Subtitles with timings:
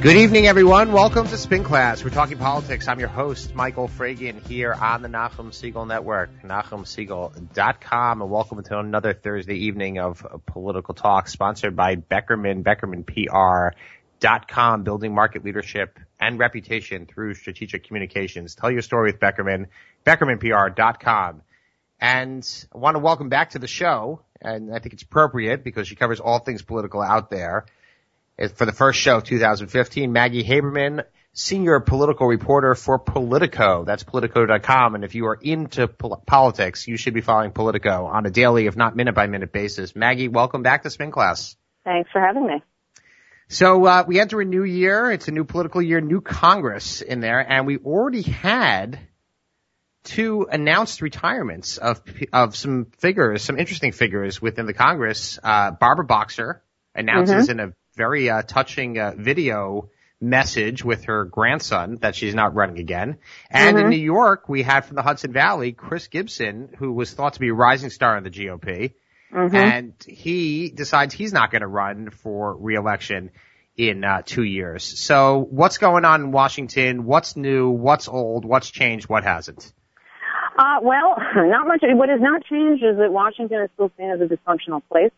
[0.00, 0.92] Good evening, everyone.
[0.92, 2.02] Welcome to Spin Class.
[2.02, 2.88] We're talking politics.
[2.88, 8.78] I'm your host, Michael Fragin, here on the Nachum Segal Network, NachumSegal.com, and welcome to
[8.78, 17.04] another Thursday evening of political talk sponsored by Beckerman, BeckermanPR.com, building market leadership and reputation
[17.04, 18.54] through strategic communications.
[18.54, 19.66] Tell your story with Beckerman,
[20.06, 21.42] BeckermanPR.com.
[22.00, 25.88] And I want to welcome back to the show, and I think it's appropriate because
[25.88, 27.66] she covers all things political out there
[28.48, 33.84] for the first show of 2015, Maggie Haberman, senior political reporter for Politico.
[33.84, 34.94] That's Politico.com.
[34.94, 38.66] And if you are into pol- politics, you should be following Politico on a daily,
[38.66, 39.94] if not minute by minute basis.
[39.94, 41.56] Maggie, welcome back to Spin Class.
[41.84, 42.62] Thanks for having me.
[43.48, 45.10] So uh, we enter a new year.
[45.10, 48.98] It's a new political year, new Congress in there, and we already had
[50.04, 52.00] two announced retirements of
[52.32, 55.38] of some figures, some interesting figures within the Congress.
[55.42, 56.62] Uh, Barbara Boxer
[56.94, 57.60] announces mm-hmm.
[57.60, 62.78] in a very uh, touching uh, video message with her grandson that she's not running
[62.78, 63.18] again.
[63.50, 63.86] And mm-hmm.
[63.86, 67.40] in New York, we had from the Hudson Valley, Chris Gibson, who was thought to
[67.40, 68.92] be a rising star in the GOP.
[69.32, 69.56] Mm-hmm.
[69.56, 73.30] And he decides he's not going to run for reelection
[73.76, 75.00] in uh, two years.
[75.00, 77.04] So what's going on in Washington?
[77.04, 77.70] What's new?
[77.70, 78.44] What's old?
[78.44, 79.08] What's changed?
[79.08, 79.72] What hasn't?
[80.58, 81.80] Uh, well, not much.
[81.82, 85.12] What has not changed is that Washington is still seen as a dysfunctional place.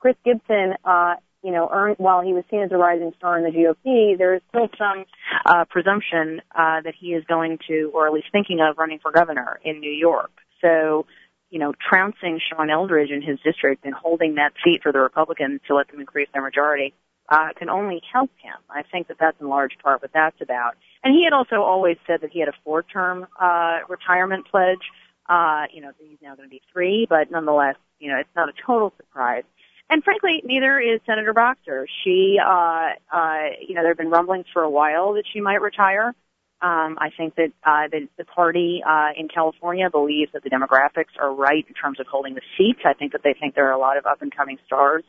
[0.00, 3.44] Chris Gibson uh, you know, earned, while he was seen as a rising star in
[3.44, 5.04] the GOP, there is still some
[5.46, 9.12] uh, presumption uh, that he is going to, or at least thinking of, running for
[9.12, 10.30] governor in New York.
[10.60, 11.06] So,
[11.50, 15.60] you know, trouncing Sean Eldridge in his district and holding that seat for the Republicans
[15.68, 16.92] to let them increase their majority
[17.28, 18.56] uh, can only help him.
[18.70, 20.72] I think that that's in large part what that's about.
[21.04, 24.82] And he had also always said that he had a four-term uh, retirement pledge.
[25.28, 28.48] Uh, you know, he's now going to be three, but nonetheless, you know, it's not
[28.48, 29.44] a total surprise.
[29.90, 31.86] And frankly, neither is Senator Boxer.
[32.04, 35.62] She, uh, uh, you know, there have been rumblings for a while that she might
[35.62, 36.14] retire.
[36.60, 41.16] Um, I think that uh, the, the party uh, in California believes that the demographics
[41.18, 42.80] are right in terms of holding the seats.
[42.84, 45.04] I think that they think there are a lot of up and coming stars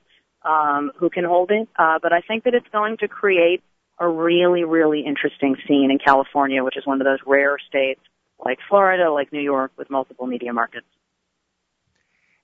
[0.46, 1.68] um, who can hold it.
[1.78, 3.64] Uh, but I think that it's going to create
[4.00, 8.00] a really, really interesting scene in California, which is one of those rare states
[8.44, 10.86] like Florida, like New York, with multiple media markets.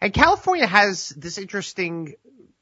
[0.05, 2.13] And California has this interesting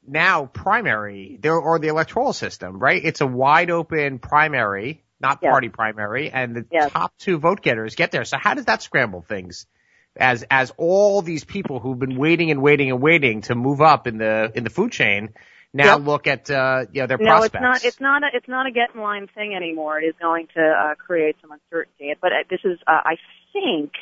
[0.08, 3.04] now primary there or the electoral system, right?
[3.04, 5.50] It's a wide open primary, not yes.
[5.50, 6.90] party primary, and the yes.
[6.90, 8.24] top two vote getters get there.
[8.24, 9.66] So how does that scramble things?
[10.16, 14.06] As as all these people who've been waiting and waiting and waiting to move up
[14.06, 15.34] in the in the food chain
[15.74, 16.06] now yep.
[16.06, 17.60] look at uh you know their no, prospects.
[17.60, 20.00] No, it's not it's not a it's not a get in line thing anymore.
[20.00, 22.14] It is going to uh create some uncertainty.
[22.18, 23.16] But uh, this is uh, I
[23.52, 23.92] think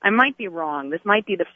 [0.00, 0.90] I might be wrong.
[0.90, 1.46] This might be the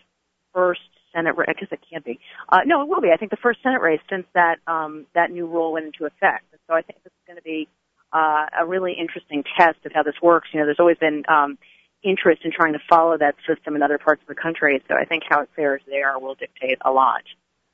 [0.53, 0.81] first
[1.17, 1.35] Senate.
[1.49, 2.21] I guess it can't be.
[2.49, 3.11] Uh, no, it will be.
[3.13, 6.45] I think the first Senate race since that um, that new rule went into effect.
[6.69, 7.69] So I think this is going to be
[8.13, 10.49] uh, a really interesting test of how this works.
[10.53, 11.59] You know, there's always been um,
[12.03, 14.83] interest in trying to follow that system in other parts of the country.
[14.89, 17.23] So I think how it fares there will dictate a lot.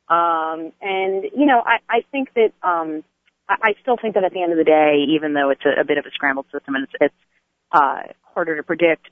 [0.09, 3.03] Um, and you know, I, I think that um,
[3.49, 5.81] I, I still think that at the end of the day, even though it's a,
[5.81, 7.15] a bit of a scrambled system and it's, it's
[7.73, 8.03] uh,
[8.35, 9.09] harder to predict,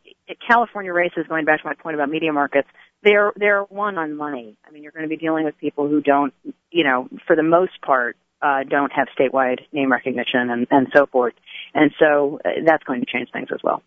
[0.48, 2.68] California races, going back to my point about media markets,
[3.02, 4.56] they're they're won on money.
[4.66, 6.34] I mean, you're going to be dealing with people who don't,
[6.70, 11.06] you know, for the most part, uh, don't have statewide name recognition and, and so
[11.06, 11.34] forth.
[11.74, 13.82] And so uh, that's going to change things as well.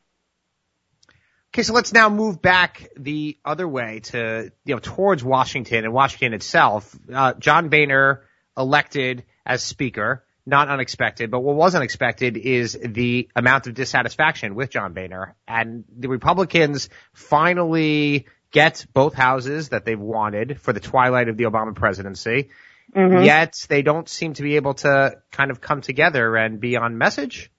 [1.53, 5.93] Okay, so let's now move back the other way to, you know, towards Washington and
[5.93, 6.97] Washington itself.
[7.13, 8.23] Uh, John Boehner
[8.57, 14.69] elected as speaker, not unexpected, but what was unexpected is the amount of dissatisfaction with
[14.69, 21.29] John Boehner and the Republicans finally get both houses that they've wanted for the twilight
[21.29, 22.49] of the Obama presidency.
[22.95, 23.23] Mm-hmm.
[23.23, 26.97] Yet they don't seem to be able to kind of come together and be on
[26.97, 27.49] message.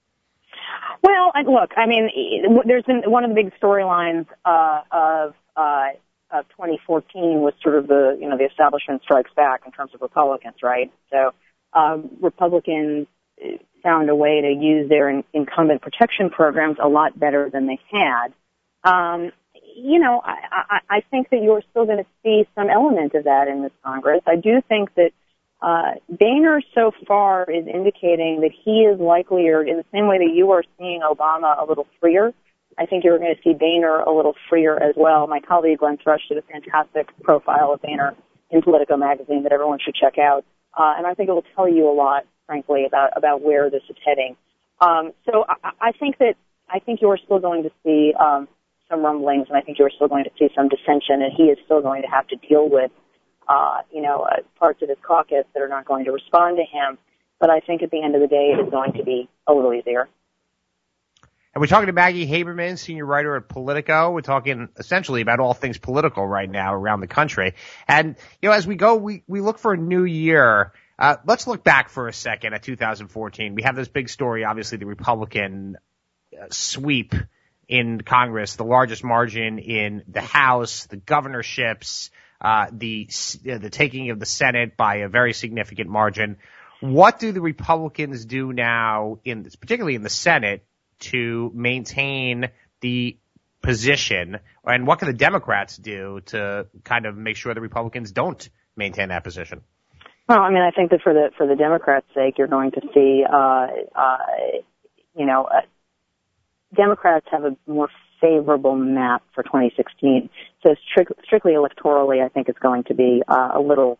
[1.01, 2.09] Well, look, I mean,
[2.65, 5.89] there's been one of the big storylines uh, of uh,
[6.31, 10.01] of 2014 was sort of the you know the establishment strikes back in terms of
[10.01, 10.91] Republicans, right?
[11.11, 11.33] So
[11.75, 13.07] um, Republicans
[13.83, 17.79] found a way to use their in- incumbent protection programs a lot better than they
[17.91, 18.33] had.
[18.83, 19.31] Um,
[19.75, 20.35] you know, I,
[20.69, 23.73] I, I think that you're still going to see some element of that in this
[23.83, 24.21] Congress.
[24.25, 25.11] I do think that
[25.61, 30.33] uh, Boehner so far is indicating that he is likelier, in the same way that
[30.33, 32.33] you are seeing Obama a little freer.
[32.77, 35.27] I think you're going to see Boehner a little freer as well.
[35.27, 38.15] My colleague Glenn Thrush did a fantastic profile of Boehner
[38.51, 40.45] in Politico magazine that everyone should check out,
[40.75, 43.83] uh, and I think it will tell you a lot, frankly, about about where this
[43.89, 44.35] is heading.
[44.81, 46.35] Um, so I, I think that
[46.69, 48.47] I think you're still going to see um,
[48.89, 51.57] some rumblings, and I think you're still going to see some dissension, and he is
[51.65, 52.91] still going to have to deal with,
[53.47, 56.63] uh, you know, uh, parts of his caucus that are not going to respond to
[56.63, 56.97] him.
[57.39, 59.53] But I think at the end of the day, it is going to be a
[59.53, 60.07] little easier.
[61.55, 64.11] And we're talking to Maggie Haberman, senior writer at Politico.
[64.11, 67.53] We're talking essentially about all things political right now around the country.
[67.87, 70.73] And, you know, as we go, we, we look for a new year.
[70.99, 73.55] Uh, let's look back for a second at 2014.
[73.55, 75.77] We have this big story, obviously the Republican
[76.37, 77.15] uh, sweep
[77.69, 82.09] in Congress, the largest margin in the House, the governorships,
[82.41, 83.07] uh, the,
[83.49, 86.35] uh, the taking of the Senate by a very significant margin.
[86.81, 90.65] What do the Republicans do now in this, particularly in the Senate,
[90.99, 92.49] to maintain
[92.81, 93.17] the
[93.61, 98.49] position, and what can the Democrats do to kind of make sure the Republicans don't
[98.75, 99.61] maintain that position?
[100.27, 102.81] Well, I mean, I think that for the for the Democrats' sake, you're going to
[102.93, 104.17] see, uh, uh,
[105.15, 105.61] you know, uh,
[106.75, 107.89] Democrats have a more
[108.19, 110.29] favorable map for 2016.
[110.63, 110.75] So
[111.27, 113.99] strictly electorally, I think it's going to be uh, a little.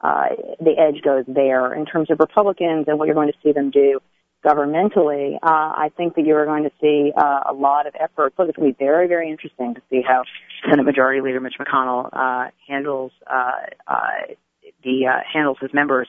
[0.00, 0.28] Uh,
[0.60, 3.70] the edge goes there in terms of Republicans and what you're going to see them
[3.70, 4.00] do
[4.44, 8.34] governmentally, uh, I think that you are going to see uh, a lot of effort.
[8.36, 10.22] So it's going to be very, very interesting to see how
[10.68, 13.52] Senate Majority Leader Mitch McConnell uh, handles uh,
[13.86, 14.34] uh,
[14.82, 16.08] the uh, handles his members.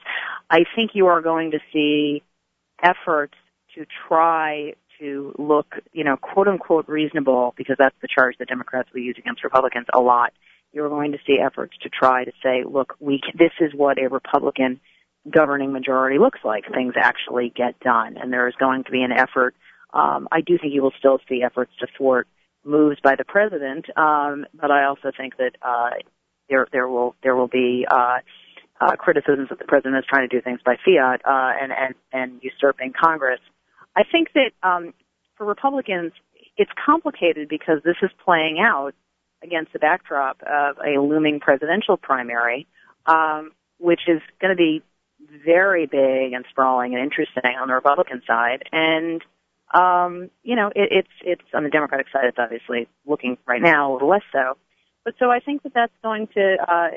[0.50, 2.22] I think you are going to see
[2.82, 3.34] efforts
[3.74, 8.88] to try to look, you know, quote unquote reasonable, because that's the charge that Democrats
[8.92, 10.32] will use against Republicans a lot.
[10.72, 14.08] You're going to see efforts to try to say, look, we this is what a
[14.08, 14.80] Republican
[15.30, 16.64] governing majority looks like.
[16.72, 19.54] Things actually get done, and there is going to be an effort.
[19.92, 22.28] Um, I do think you will still see efforts to thwart
[22.64, 25.90] moves by the president, um, but I also think that uh,
[26.48, 28.18] there there will there will be uh,
[28.80, 31.94] uh, criticisms that the president is trying to do things by fiat uh, and and
[32.12, 33.40] and usurping Congress.
[33.96, 34.92] I think that um,
[35.36, 36.12] for Republicans,
[36.56, 38.94] it's complicated because this is playing out
[39.42, 42.66] against the backdrop of a looming presidential primary,
[43.06, 44.82] um, which is going to be
[45.44, 48.64] very big and sprawling and interesting on the Republican side.
[48.72, 49.22] And,
[49.72, 53.92] um, you know, it, it's, it's on the Democratic side, it's obviously looking right now
[53.92, 54.56] a little less so.
[55.04, 56.88] But so I think that that's going to, uh,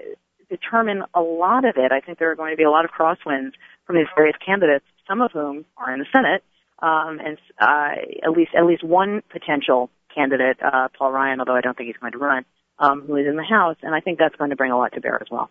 [0.50, 1.92] determine a lot of it.
[1.92, 3.52] I think there are going to be a lot of crosswinds
[3.86, 6.44] from these various candidates, some of whom are in the Senate,
[6.80, 11.62] um, and uh, at least at least one potential candidate, uh, Paul Ryan, although I
[11.62, 12.46] don't think he's going to run,
[12.80, 14.94] um, who is in the House, and I think that's going to bring a lot
[14.94, 15.50] to bear as well.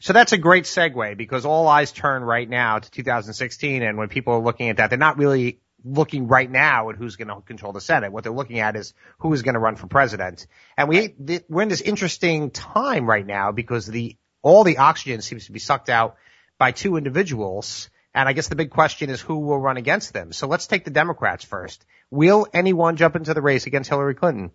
[0.00, 4.08] So that's a great segue because all eyes turn right now to 2016 and when
[4.08, 7.40] people are looking at that, they're not really looking right now at who's going to
[7.40, 8.12] control the Senate.
[8.12, 10.46] What they're looking at is who is going to run for president.
[10.76, 11.14] And we,
[11.48, 15.58] we're in this interesting time right now because the, all the oxygen seems to be
[15.58, 16.16] sucked out
[16.58, 17.90] by two individuals.
[18.14, 20.32] And I guess the big question is who will run against them.
[20.32, 21.84] So let's take the Democrats first.
[22.10, 24.50] Will anyone jump into the race against Hillary Clinton?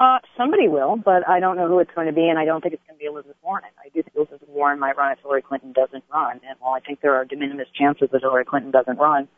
[0.00, 2.62] Uh, somebody will, but I don't know who it's going to be, and I don't
[2.62, 3.64] think it's going to be Elizabeth Warren.
[3.78, 6.80] I do think Elizabeth Warren might run if Hillary Clinton doesn't run, and while I
[6.80, 9.28] think there are de minimis chances that Hillary Clinton doesn't run,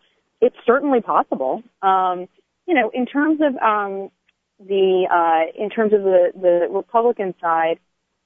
[0.41, 1.65] it's certainly possible.
[1.83, 2.29] Um,
[2.69, 4.11] you know, in terms of um,
[4.61, 7.81] the uh, in terms of the the Republican side,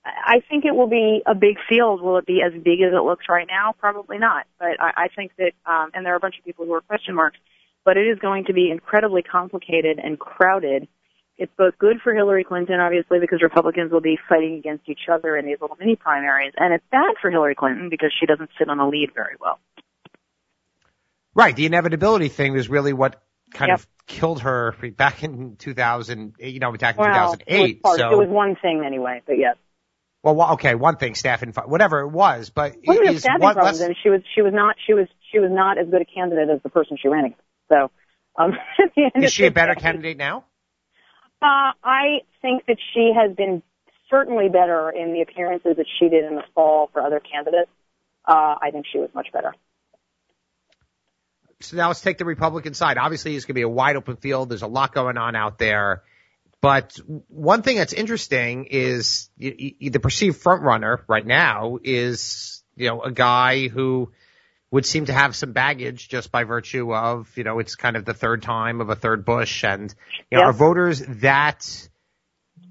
[0.04, 2.02] I think it will be a big field.
[2.02, 3.74] Will it be as big as it looks right now?
[3.78, 4.46] Probably not.
[4.58, 6.82] But I, I think that, um, and there are a bunch of people who are
[6.82, 7.38] question marks,
[7.84, 10.86] but it is going to be incredibly complicated and crowded
[11.38, 15.36] it's both good for Hillary Clinton, obviously, because Republicans will be fighting against each other
[15.36, 18.68] in these little mini primaries, and it's bad for Hillary Clinton because she doesn't sit
[18.68, 19.58] on the lead very well.
[21.34, 21.54] Right.
[21.54, 23.22] The inevitability thing was really what
[23.52, 23.80] kind yep.
[23.80, 27.76] of killed her back in 2000, you know, back in well, 2008.
[27.76, 29.56] It was, so, it was one thing anyway, but yes.
[30.22, 34.08] Well, okay, one thing, staffing, whatever it was, but is staffing what, problems, and she
[34.08, 36.68] was she was not she was she was not as good a candidate as the
[36.68, 37.42] person she ran against.
[37.68, 37.92] So,
[38.36, 38.54] um,
[39.22, 40.44] is she a better candidate now?
[41.42, 43.62] Uh, I think that she has been
[44.10, 47.70] certainly better in the appearances that she did in the fall for other candidates.
[48.24, 49.54] Uh, I think she was much better.
[51.60, 52.98] So now let's take the Republican side.
[52.98, 54.50] Obviously, it's going to be a wide open field.
[54.50, 56.02] There's a lot going on out there.
[56.60, 63.02] But one thing that's interesting is the perceived front runner right now is, you know,
[63.02, 64.12] a guy who
[64.70, 68.04] would seem to have some baggage just by virtue of, you know, it's kind of
[68.04, 69.64] the third time of a third Bush.
[69.64, 69.94] And,
[70.30, 71.88] you know, are voters that,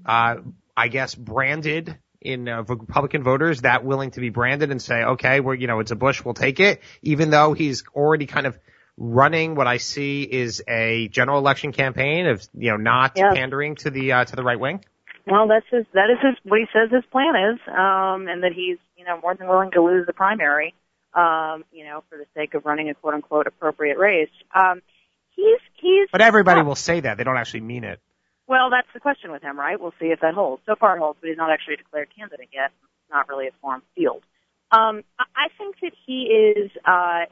[0.04, 0.36] uh,
[0.76, 5.40] I guess branded in uh, Republican voters that willing to be branded and say, okay,
[5.40, 8.58] we're, you know, it's a Bush, we'll take it, even though he's already kind of
[8.98, 13.90] running what I see is a general election campaign of, you know, not pandering to
[13.90, 14.84] the, uh, to the right wing?
[15.26, 18.52] Well, that's his, that is his, what he says his plan is, um, and that
[18.54, 20.74] he's, you know, more than willing to lose the primary
[21.16, 24.30] um, you know, for the sake of running a quote unquote appropriate race.
[24.54, 24.82] Um,
[25.30, 26.08] he's he's.
[26.12, 28.00] But everybody will say that they don't actually mean it.
[28.46, 29.80] Well, that's the question with him, right?
[29.80, 30.62] We'll see if that holds.
[30.66, 32.70] So far, it holds, but he's not actually a declared candidate yet.
[32.82, 34.22] It's not really a formed field.
[34.70, 36.70] Um, I think that he is.
[36.84, 37.24] Uh,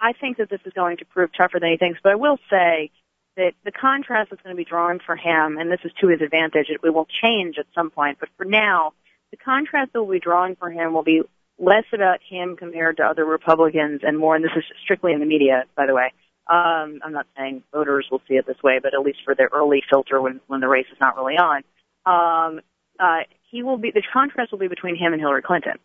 [0.00, 2.00] I think that this is going to prove tougher than he thinks.
[2.02, 2.90] But I will say
[3.36, 6.20] that the contrast that's going to be drawn for him, and this is to his
[6.20, 8.18] advantage, it, it will change at some point.
[8.18, 8.92] But for now,
[9.30, 11.22] the contrast that will be drawn for him will be
[11.58, 15.26] less about him compared to other Republicans and more, and this is strictly in the
[15.26, 16.12] media, by the way.
[16.46, 19.50] Um, I'm not saying voters will see it this way, but at least for their
[19.52, 21.62] early filter when, when the race is not really on,
[22.06, 22.60] um,
[22.98, 25.78] uh, he will be, the contrast will be between him and Hillary Clinton,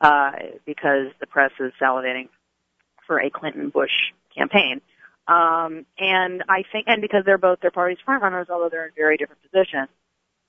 [0.00, 0.32] uh,
[0.66, 2.28] because the press is salivating
[3.06, 4.80] for a Clinton-Bush campaign.
[5.26, 9.16] Um, and I think, and because they're both their party's frontrunners, although they're in very
[9.16, 9.88] different positions,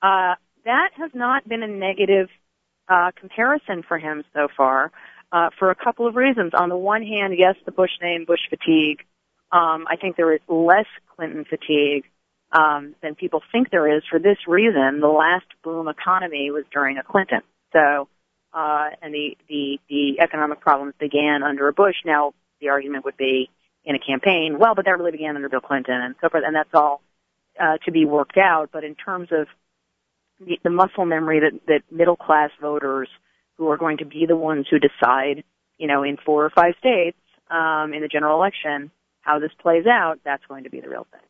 [0.01, 0.35] uh,
[0.65, 2.29] that has not been a negative
[2.87, 4.91] uh, comparison for him so far
[5.31, 6.51] uh, for a couple of reasons.
[6.53, 9.05] On the one hand, yes, the Bush name, Bush fatigue.
[9.51, 12.05] Um, I think there is less Clinton fatigue
[12.51, 14.99] um, than people think there is for this reason.
[14.99, 17.41] The last boom economy was during a Clinton.
[17.73, 18.07] So,
[18.53, 21.95] uh, and the, the, the economic problems began under a Bush.
[22.05, 23.49] Now, the argument would be
[23.83, 26.55] in a campaign, well, but that really began under Bill Clinton and so forth, and
[26.55, 27.01] that's all
[27.59, 28.69] uh, to be worked out.
[28.71, 29.47] But in terms of
[30.45, 33.09] the, muscle memory that, that middle class voters
[33.57, 35.43] who are going to be the ones who decide,
[35.77, 37.17] you know, in four or five states
[37.49, 41.05] um, in the general election how this plays out, that's going to be the real
[41.11, 41.21] thing.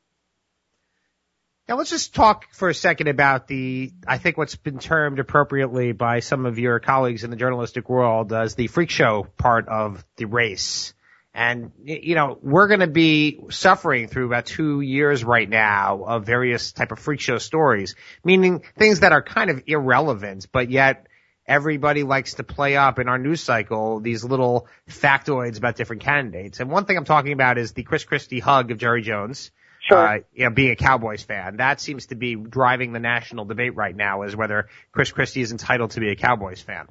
[1.68, 5.91] Now let's just talk for a second about the, I think what's been termed appropriately
[5.91, 10.03] by some of your colleagues in the journalistic world as the freak show part of
[10.18, 10.94] the race.
[11.33, 16.25] And, you know, we're going to be suffering through about two years right now of
[16.25, 21.07] various type of freak show stories, meaning things that are kind of irrelevant, but yet
[21.47, 26.59] everybody likes to play up in our news cycle these little factoids about different candidates.
[26.59, 29.51] And one thing I'm talking about is the Chris Christie hug of Jerry Jones.
[29.88, 29.97] Sure.
[29.97, 33.75] Uh, you know, being a Cowboys fan, that seems to be driving the national debate
[33.75, 36.88] right now is whether Chris Christie is entitled to be a Cowboys fan.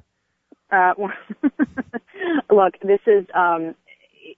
[0.69, 0.93] Uh,
[2.51, 3.75] look, this is, um,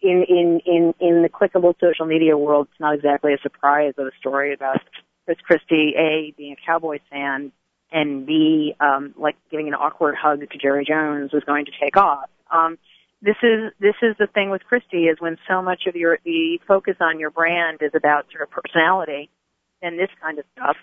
[0.03, 4.05] in, in, in, in the clickable social media world, it's not exactly a surprise of
[4.07, 4.81] a story about
[5.25, 7.51] Chris Christie, A, being a Cowboys fan,
[7.91, 11.95] and B, um, like giving an awkward hug to Jerry Jones was going to take
[11.95, 12.29] off.
[12.51, 12.77] Um,
[13.21, 16.59] this is, this is the thing with Christie is when so much of your, the
[16.67, 19.29] focus on your brand is about sort of personality,
[19.81, 20.75] then this kind of stuff,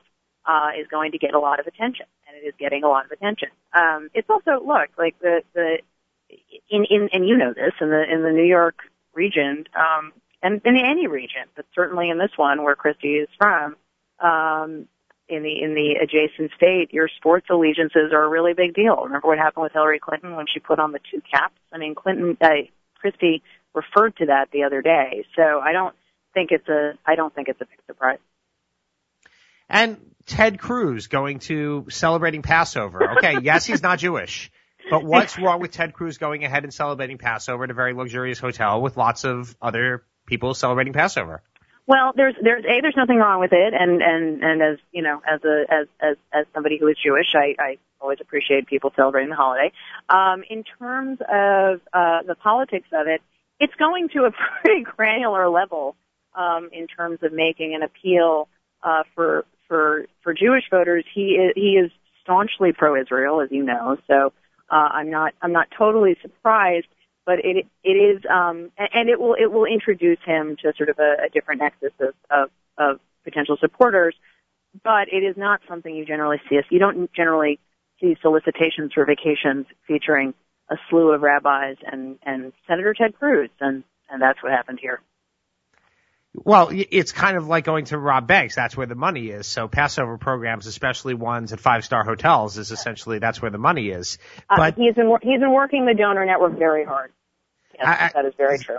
[0.46, 3.04] uh, is going to get a lot of attention, and it is getting a lot
[3.04, 3.48] of attention.
[3.74, 5.78] Um, it's also, look, like the, the,
[6.70, 8.76] in, in, and you know this, in the, in the New York
[9.14, 10.12] region, um,
[10.42, 13.76] and in any region, but certainly in this one where Christie is from,
[14.20, 14.86] um,
[15.28, 18.96] in the in the adjacent state, your sports allegiances are a really big deal.
[19.04, 21.54] Remember what happened with Hillary Clinton when she put on the two caps?
[21.72, 22.48] I mean, Clinton, uh,
[22.96, 23.42] Christie
[23.74, 25.24] referred to that the other day.
[25.36, 25.94] So I don't
[26.34, 28.18] think it's a I don't think it's a big surprise.
[29.68, 33.18] And Ted Cruz going to celebrating Passover.
[33.18, 34.50] Okay, yes, he's not Jewish.
[34.88, 38.38] But what's wrong with Ted Cruz going ahead and celebrating Passover at a very luxurious
[38.38, 41.42] hotel with lots of other people celebrating Passover?
[41.86, 45.20] Well, there's there's a there's nothing wrong with it, and and and as you know,
[45.28, 49.30] as a as as as somebody who is Jewish, I I always appreciate people celebrating
[49.30, 49.72] the holiday.
[50.08, 53.20] Um, in terms of uh, the politics of it,
[53.58, 54.30] it's going to a
[54.62, 55.96] pretty granular level
[56.34, 58.48] um, in terms of making an appeal
[58.82, 61.04] uh, for for for Jewish voters.
[61.12, 61.90] He is he is
[62.22, 64.32] staunchly pro-Israel, as you know, so
[64.70, 66.86] uh, I'm not I'm not totally surprised,
[67.26, 70.98] but it it is um, and it will it will introduce him to sort of
[70.98, 74.14] a, a different nexus of, of of potential supporters.
[74.84, 76.60] But it is not something you generally see.
[76.70, 77.58] You don't generally
[78.00, 80.32] see solicitations for vacations featuring
[80.70, 85.00] a slew of rabbis and and Senator Ted Cruz, and and that's what happened here.
[86.32, 88.54] Well, it's kind of like going to rob banks.
[88.54, 89.48] That's where the money is.
[89.48, 93.88] So Passover programs, especially ones at five star hotels, is essentially that's where the money
[93.88, 94.18] is.
[94.48, 97.12] Uh, but uh, he's been he's been working the donor network very hard.
[97.74, 98.78] Yes, I, that is very true.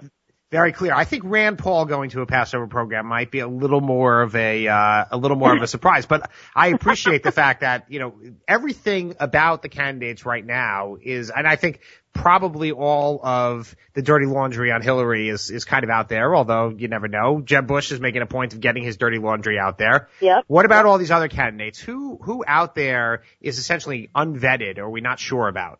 [0.49, 0.93] Very clear.
[0.93, 4.35] I think Rand Paul going to a Passover program might be a little more of
[4.35, 7.99] a uh, a little more of a surprise, but I appreciate the fact that you
[7.99, 8.13] know
[8.49, 11.79] everything about the candidates right now is, and I think
[12.13, 16.35] probably all of the dirty laundry on Hillary is is kind of out there.
[16.35, 17.41] Although you never know.
[17.41, 20.09] Jeb Bush is making a point of getting his dirty laundry out there.
[20.19, 20.45] Yep.
[20.47, 21.79] What about all these other candidates?
[21.79, 25.79] Who who out there is essentially unvetted or we not sure about?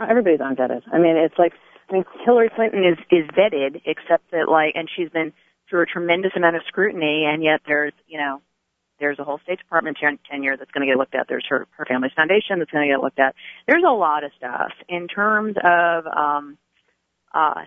[0.00, 0.82] Everybody's unvetted.
[0.92, 1.52] I mean, it's like
[1.88, 5.32] I mean, Hillary Clinton is is vetted, except that like, and she's been
[5.68, 8.40] through a tremendous amount of scrutiny, and yet there's you know
[8.98, 11.26] there's a whole State Department ten- tenure that's going to get looked at.
[11.28, 13.34] There's her her family's foundation that's going to get looked at.
[13.66, 16.58] There's a lot of stuff in terms of um,
[17.34, 17.62] uh,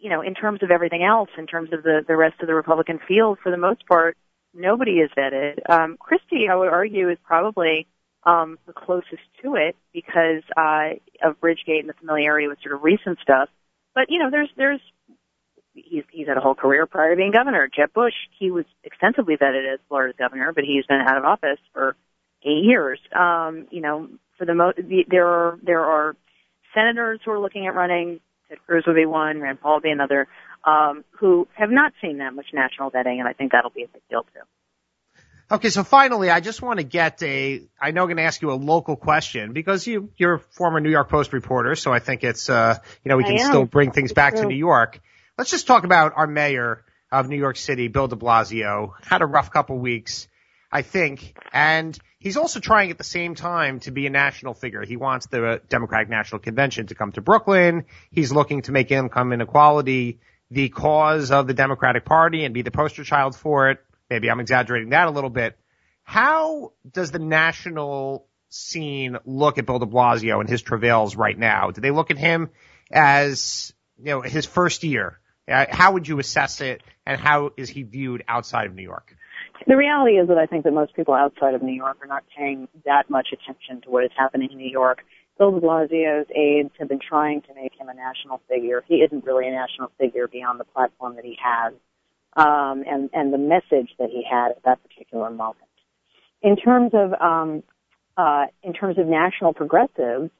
[0.00, 2.54] you know, in terms of everything else, in terms of the the rest of the
[2.54, 4.16] Republican field, for the most part,
[4.52, 5.58] nobody is vetted.
[5.68, 7.86] Um, Christie, I would argue, is probably
[8.24, 12.82] um, the closest to it because uh, of Bridgegate and the familiarity with sort of
[12.82, 13.48] recent stuff.
[13.94, 14.80] But you know, there's there's
[15.74, 17.68] he's he's had a whole career prior to being governor.
[17.74, 21.58] Jeb Bush, he was extensively vetted as Florida's governor, but he's been out of office
[21.72, 21.96] for
[22.42, 22.98] eight years.
[23.14, 26.16] Um, you know, for the most, the, there are there are
[26.74, 28.20] senators who are looking at running.
[28.48, 30.28] Ted Cruz would be one, Rand Paul would be another,
[30.64, 33.88] um, who have not seen that much national vetting, and I think that'll be a
[33.88, 34.40] big deal too.
[35.50, 38.40] Okay, so finally, I just want to get a, I know I'm going to ask
[38.40, 41.98] you a local question because you, you're a former New York Post reporter, so I
[41.98, 45.00] think it's, uh, you know, we can still bring things back to New York.
[45.36, 48.92] Let's just talk about our mayor of New York City, Bill de Blasio.
[49.02, 50.28] Had a rough couple weeks,
[50.70, 54.84] I think, and he's also trying at the same time to be a national figure.
[54.84, 57.86] He wants the Democratic National Convention to come to Brooklyn.
[58.12, 60.20] He's looking to make income inequality
[60.52, 63.80] the cause of the Democratic Party and be the poster child for it.
[64.08, 65.58] Maybe I'm exaggerating that a little bit.
[66.04, 71.72] How does the national scene look at Bill de Blasio and his travails right now?
[71.72, 72.50] Do they look at him
[72.92, 75.18] as, you know, his first year?
[75.46, 79.14] Uh, how would you assess it and how is he viewed outside of New York?
[79.66, 82.24] The reality is that I think that most people outside of New York are not
[82.36, 85.04] paying that much attention to what is happening in New York.
[85.38, 88.84] Bill de Blasio's aides have been trying to make him a national figure.
[88.86, 91.74] He isn't really a national figure beyond the platform that he has
[92.36, 95.58] um, and and the message that he had at that particular moment.
[96.42, 97.62] In terms of um,
[98.16, 100.30] uh, in terms of national progressives,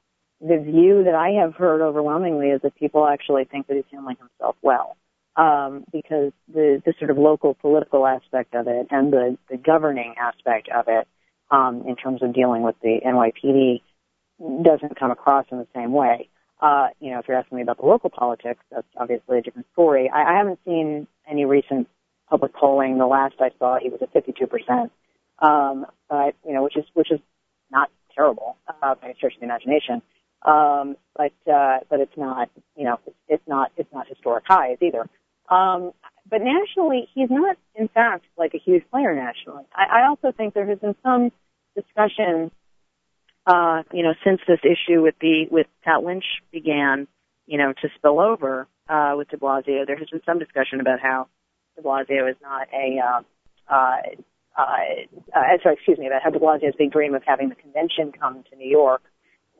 [0.41, 4.17] the view that I have heard overwhelmingly is that people actually think that he's handling
[4.17, 4.97] himself well,
[5.35, 10.15] um, because the the sort of local political aspect of it and the the governing
[10.19, 11.07] aspect of it,
[11.51, 13.81] um, in terms of dealing with the NYPD,
[14.63, 16.29] doesn't come across in the same way.
[16.61, 19.67] Uh, you know, if you're asking me about the local politics, that's obviously a different
[19.73, 20.09] story.
[20.13, 21.87] I, I haven't seen any recent
[22.29, 22.97] public polling.
[22.97, 24.89] The last I saw, he was at 52%.
[25.39, 27.19] Um, but, you know, which is, which is
[27.71, 30.01] not terrible, uh, by a stretch of the imagination.
[30.45, 35.09] Um, but, uh, but it's not, you know, it's, not, it's not historic highs either.
[35.49, 35.91] Um,
[36.29, 39.63] but nationally, he's not, in fact, like a huge player nationally.
[39.73, 41.31] I, I also think there has been some
[41.75, 42.51] discussion
[43.45, 47.07] uh, you know, since this issue with the with Pat Lynch began,
[47.45, 50.99] you know, to spill over uh, with De Blasio, there has been some discussion about
[50.99, 51.27] how
[51.75, 53.21] De Blasio is not a uh,
[53.71, 53.97] uh,
[54.57, 54.61] uh,
[55.35, 58.43] uh, sorry, excuse me, about how De Blasio's big dream of having the convention come
[58.49, 59.03] to New York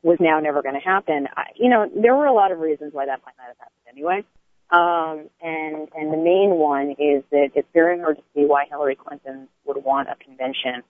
[0.06, 1.28] was now never going to happen.
[1.36, 3.88] I, you know, there were a lot of reasons why that might not have happened
[3.90, 4.24] anyway.
[4.70, 8.96] Um, and and the main one is that it's very hard to see why Hillary
[8.96, 10.84] Clinton would want a convention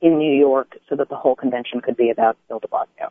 [0.00, 3.08] in New York so that the whole convention could be about Bill de Blasio,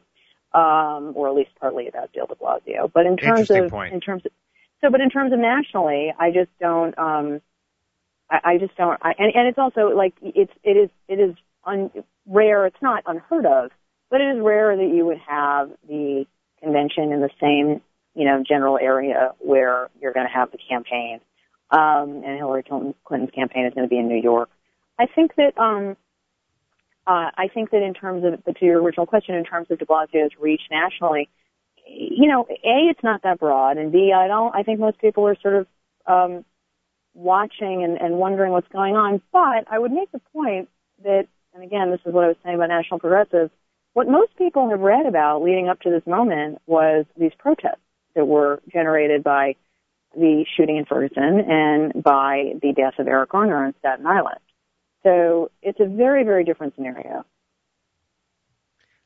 [0.58, 2.91] um, or at least partly about Bill de Blasio.
[2.91, 3.93] But in terms of point.
[3.93, 4.32] in terms of
[4.82, 6.97] so, but in terms of nationally, I just don't.
[6.97, 7.41] Um,
[8.30, 9.00] I, I just don't.
[9.02, 11.91] I, and, and it's also like it's it is it is un,
[12.26, 12.65] rare.
[12.65, 13.71] It's not unheard of,
[14.12, 16.26] but it is rare that you would have the
[16.62, 17.82] convention in the same
[18.13, 21.19] you know general area where you're going to have the campaign.
[21.71, 24.50] Um, and Hillary Clinton's campaign is going to be in New York.
[25.00, 25.95] I think that um,
[27.08, 29.86] uh, I think that in terms of, to your original question, in terms of de
[29.86, 31.30] Blasio's reach nationally,
[31.88, 35.28] you know, A, it's not that broad, and B, I don't, I think most people
[35.28, 35.67] are sort of,
[36.06, 36.45] um,
[37.13, 39.21] watching and, and wondering what's going on.
[39.34, 40.69] But I would make the point
[41.04, 43.52] that, and again, this is what I was saying about National Progressives,
[43.93, 47.82] what most people have read about leading up to this moment was these protests
[48.15, 49.56] that were generated by
[50.15, 54.39] the shooting in Ferguson and by the death of Eric Garner on Staten Island.
[55.04, 57.25] So it's a very, very different scenario.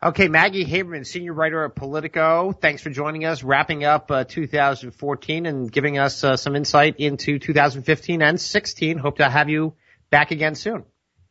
[0.04, 2.52] Okay, Maggie Haberman, senior writer at Politico.
[2.52, 7.39] Thanks for joining us, wrapping up uh, 2014 and giving us uh, some insight into
[7.39, 8.98] 2015 and 16.
[8.98, 9.74] Hope to have you
[10.10, 10.84] back again soon.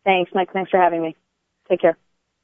[0.05, 0.53] Thanks, Mike.
[0.53, 1.15] Thanks for having me.
[1.69, 1.97] Take care.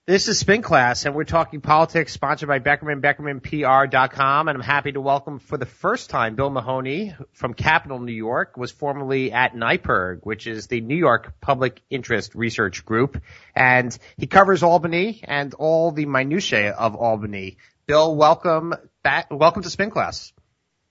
[0.07, 4.93] This is Spin Class, and we're talking politics, sponsored by Beckerman, BeckermanPR.com, and I'm happy
[4.93, 9.55] to welcome for the first time Bill Mahoney from Capital New York, was formerly at
[9.55, 13.23] NYPIRG, which is the New York Public Interest Research Group,
[13.55, 17.59] and he covers Albany and all the minutiae of Albany.
[17.87, 20.33] Bill, welcome back, welcome to Spin Class.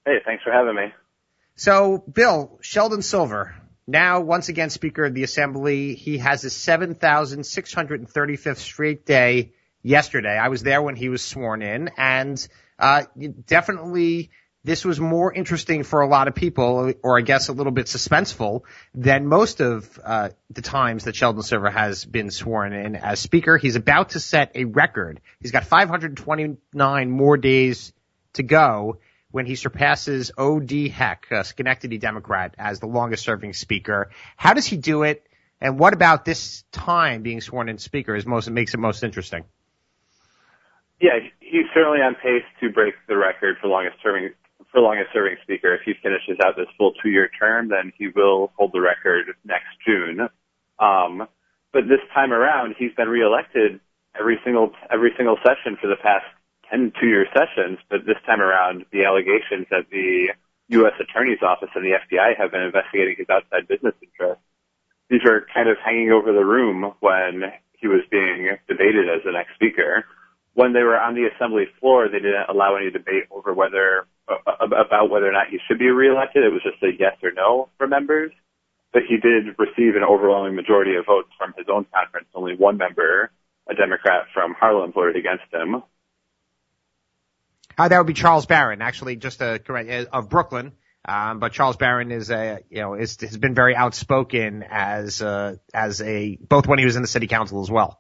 [0.06, 0.94] Hey, thanks for having me.
[1.56, 3.56] So, Bill, Sheldon Silver,
[3.90, 10.38] now, once again, Speaker of the Assembly, he has his 7,635th straight day yesterday.
[10.38, 12.48] I was there when he was sworn in, and
[12.78, 13.04] uh,
[13.48, 14.30] definitely
[14.64, 17.88] this was more interesting for a lot of people, or I guess a little bit
[17.88, 18.62] suspenseful,
[18.94, 23.58] than most of uh, the times that Sheldon Silver has been sworn in as Speaker.
[23.58, 25.22] He's about to set a record.
[25.40, 27.94] He's got 529 more days
[28.34, 29.00] to go
[29.32, 30.90] when he surpasses O.D.
[30.90, 34.10] Heck, a Schenectady Democrat, as the longest serving speaker.
[34.36, 35.26] How does he do it?
[35.62, 39.44] And what about this time being sworn in speaker is most, makes it most interesting?
[41.02, 44.32] Yeah, he's certainly on pace to break the record for longest serving
[44.72, 45.74] for longest serving speaker.
[45.74, 49.34] If he finishes out this full two year term, then he will hold the record
[49.46, 50.30] next June.
[50.78, 51.28] Um,
[51.72, 53.80] but this time around, he's been reelected
[54.20, 56.26] every single every single session for the past
[56.70, 57.80] 10 two-year sessions.
[57.90, 60.34] But this time around, the allegations that the
[60.70, 60.94] U.S.
[61.00, 64.44] Attorney's Office and the FBI have been investigating his outside business interests.
[65.10, 69.32] These are kind of hanging over the room when he was being debated as the
[69.32, 70.06] next speaker.
[70.54, 74.06] When they were on the assembly floor, they didn't allow any debate over whether
[74.60, 76.44] about whether or not he should be reelected.
[76.44, 78.32] It was just a yes or no for members.
[78.92, 82.28] But he did receive an overwhelming majority of votes from his own conference.
[82.34, 83.32] Only one member,
[83.70, 85.84] a Democrat from Harlem, voted against him.
[87.80, 90.74] Uh, that would be Charles Barron, actually, just a correct uh, of Brooklyn.
[91.08, 95.56] Um, but Charles Barron is a, you know, is, has been very outspoken as, uh,
[95.74, 97.98] as a, both when he was in the city council as well.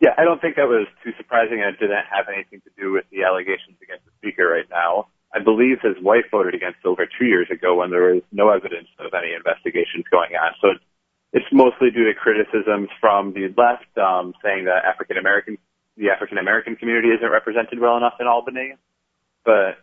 [0.00, 3.04] Yeah, I don't think that was too surprising it didn't have anything to do with
[3.12, 5.08] the allegations against the speaker right now.
[5.34, 8.88] I believe his wife voted against Silver two years ago when there was no evidence
[8.98, 10.56] of any investigations going on.
[10.62, 10.68] So
[11.34, 15.58] it's, mostly due to criticisms from the left, um, saying that African American,
[15.96, 18.74] the African American community isn't represented well enough in Albany.
[19.44, 19.78] But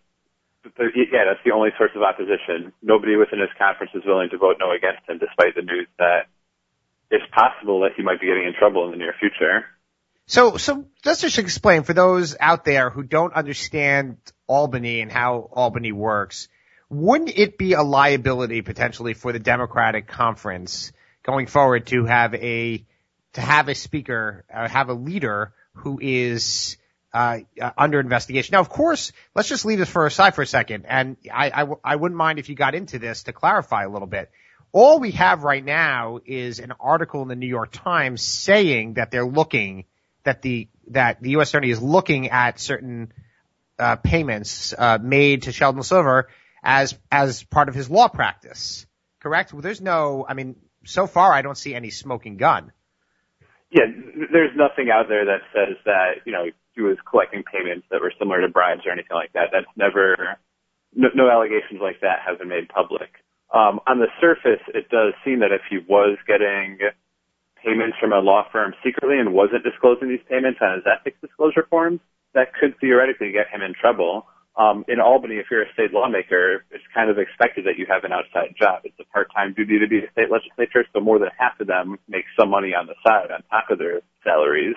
[0.63, 2.74] but yeah, that's the only source of opposition.
[2.82, 6.28] Nobody within his conference is willing to vote no against him, despite the news that
[7.10, 9.65] it's possible that he might be getting in trouble in the near future.
[10.26, 15.93] So, so just explain for those out there who don't understand Albany and how Albany
[15.93, 16.50] works.
[16.89, 20.91] Wouldn't it be a liability potentially for the Democratic conference
[21.24, 22.86] going forward to have a
[23.34, 26.78] to have a speaker, uh, have a leader who is
[27.13, 28.54] uh, uh, under investigation.
[28.54, 31.68] Now, of course, let's just leave this for aside for a second, and I, I,
[31.84, 34.30] I wouldn't mind if you got into this to clarify a little bit.
[34.72, 39.12] All we have right now is an article in the New York Times saying that
[39.12, 39.86] they're looking
[40.24, 41.50] that the that the U.S.
[41.50, 43.13] Attorney is looking at certain
[43.80, 46.28] uh, payments uh, made to Sheldon Silver
[46.62, 48.86] as as part of his law practice.
[49.22, 49.54] Correct?
[49.54, 50.26] Well, there's no.
[50.28, 52.72] I mean, so far I don't see any smoking gun.
[53.71, 53.86] Yeah,
[54.32, 58.13] there's nothing out there that says that you know he was collecting payments that were
[58.17, 59.49] similar to bribes or anything like that.
[59.51, 60.38] That's never,
[60.95, 63.10] no, no allegations like that have been made public.
[63.53, 66.80] Um, on the surface, it does seem that if he was getting
[67.63, 71.65] payments from a law firm secretly and wasn't disclosing these payments on his ethics disclosure
[71.69, 71.99] forms,
[72.34, 74.27] that could theoretically get him in trouble.
[74.58, 78.04] Um, in Albany, if you're a state lawmaker, it's kind of expected that you have
[78.04, 78.82] an outside job.
[78.86, 82.00] It's a part-time duty to be a state legislator, so more than half of them
[82.10, 84.76] make some money on the side on top of their salaries.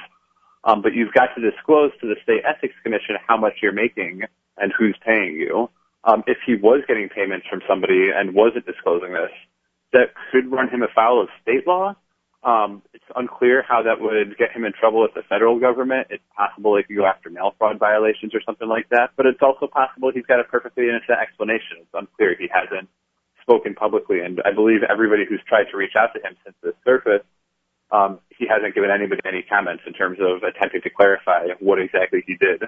[0.65, 4.23] Um, but you've got to disclose to the state ethics commission how much you're making
[4.59, 5.71] and who's paying you.
[6.05, 9.33] Um, if he was getting payments from somebody and wasn't disclosing this,
[9.93, 11.97] that could run him afoul of state law.
[12.43, 16.09] Um, it's unclear how that would get him in trouble with the federal government.
[16.09, 19.43] It's possible he could go after mail fraud violations or something like that, but it's
[19.43, 21.85] also possible he's got a perfectly innocent explanation.
[21.85, 22.35] It's unclear.
[22.39, 22.89] He hasn't
[23.43, 26.75] spoken publicly, and I believe everybody who's tried to reach out to him since this
[26.85, 27.29] surfaced
[27.93, 32.23] um, he hasn't given anybody any comments in terms of attempting to clarify what exactly
[32.27, 32.63] he did.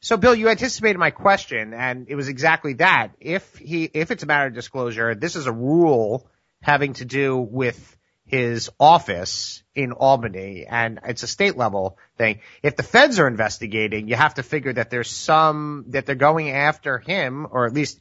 [0.00, 3.12] So, Bill, you anticipated my question, and it was exactly that.
[3.20, 6.28] If he, if it's a matter of disclosure, this is a rule
[6.60, 12.40] having to do with his office in Albany, and it's a state level thing.
[12.62, 16.50] If the feds are investigating, you have to figure that there's some that they're going
[16.50, 17.98] after him, or at least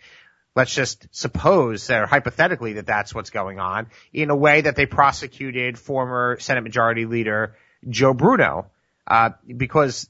[0.56, 4.86] let's just suppose or hypothetically that that's what's going on in a way that they
[4.86, 7.56] prosecuted former Senate Majority Leader
[7.90, 8.68] Joe Bruno,
[9.08, 10.10] uh, because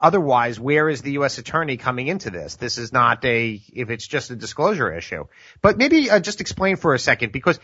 [0.00, 1.38] otherwise, where is the U.S.
[1.38, 2.56] attorney coming into this?
[2.56, 5.26] This is not a, if it's just a disclosure issue.
[5.62, 7.60] But maybe uh, just explain for a second because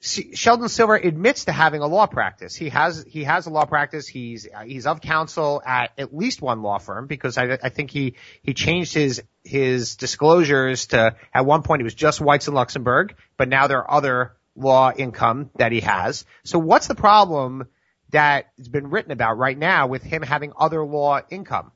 [0.00, 2.54] Sheldon Silver admits to having a law practice.
[2.54, 4.06] He has he has a law practice.
[4.06, 8.14] He's he's of counsel at at least one law firm because I, I think he
[8.42, 13.14] he changed his his disclosures to at one point he was just Weitz and Luxenberg,
[13.36, 16.24] but now there are other law income that he has.
[16.44, 17.66] So what's the problem
[18.10, 21.72] that has been written about right now with him having other law income?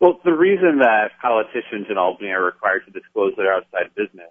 [0.00, 4.30] Well, the reason that politicians in Albany are required to disclose their outside business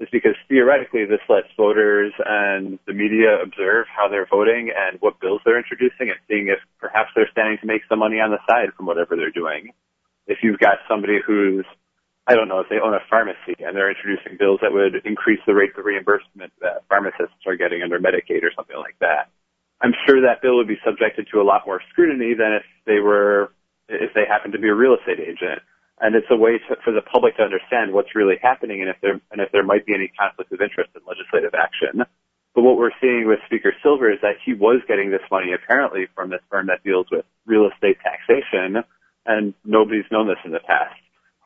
[0.00, 5.20] is because theoretically this lets voters and the media observe how they're voting and what
[5.20, 8.40] bills they're introducing and seeing if perhaps they're standing to make some money on the
[8.48, 9.72] side from whatever they're doing.
[10.26, 11.66] If you've got somebody who's,
[12.26, 15.40] I don't know, if they own a pharmacy and they're introducing bills that would increase
[15.46, 19.28] the rate of reimbursement that pharmacists are getting under Medicaid or something like that,
[19.82, 23.00] I'm sure that bill would be subjected to a lot more scrutiny than if they
[23.00, 23.52] were,
[23.88, 25.60] if they happened to be a real estate agent
[26.00, 28.96] and it's a way to, for the public to understand what's really happening and if
[29.02, 32.04] there and if there might be any conflict of interest in legislative action.
[32.54, 36.08] But what we're seeing with Speaker Silver is that he was getting this money apparently
[36.14, 38.82] from this firm that deals with real estate taxation,
[39.26, 40.98] and nobody's known this in the past.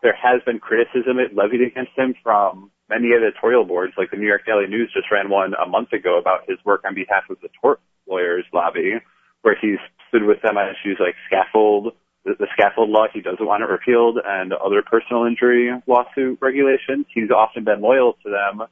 [0.03, 4.45] there has been criticism levied against him from many editorial boards, like the New York
[4.47, 7.49] Daily News just ran one a month ago about his work on behalf of the
[7.61, 9.01] tort lawyers lobby,
[9.43, 11.93] where he's stood with them on issues like scaffold,
[12.25, 17.07] the, the scaffold law he doesn't want it repealed, and other personal injury lawsuit regulations.
[17.15, 18.67] He's often been loyal to them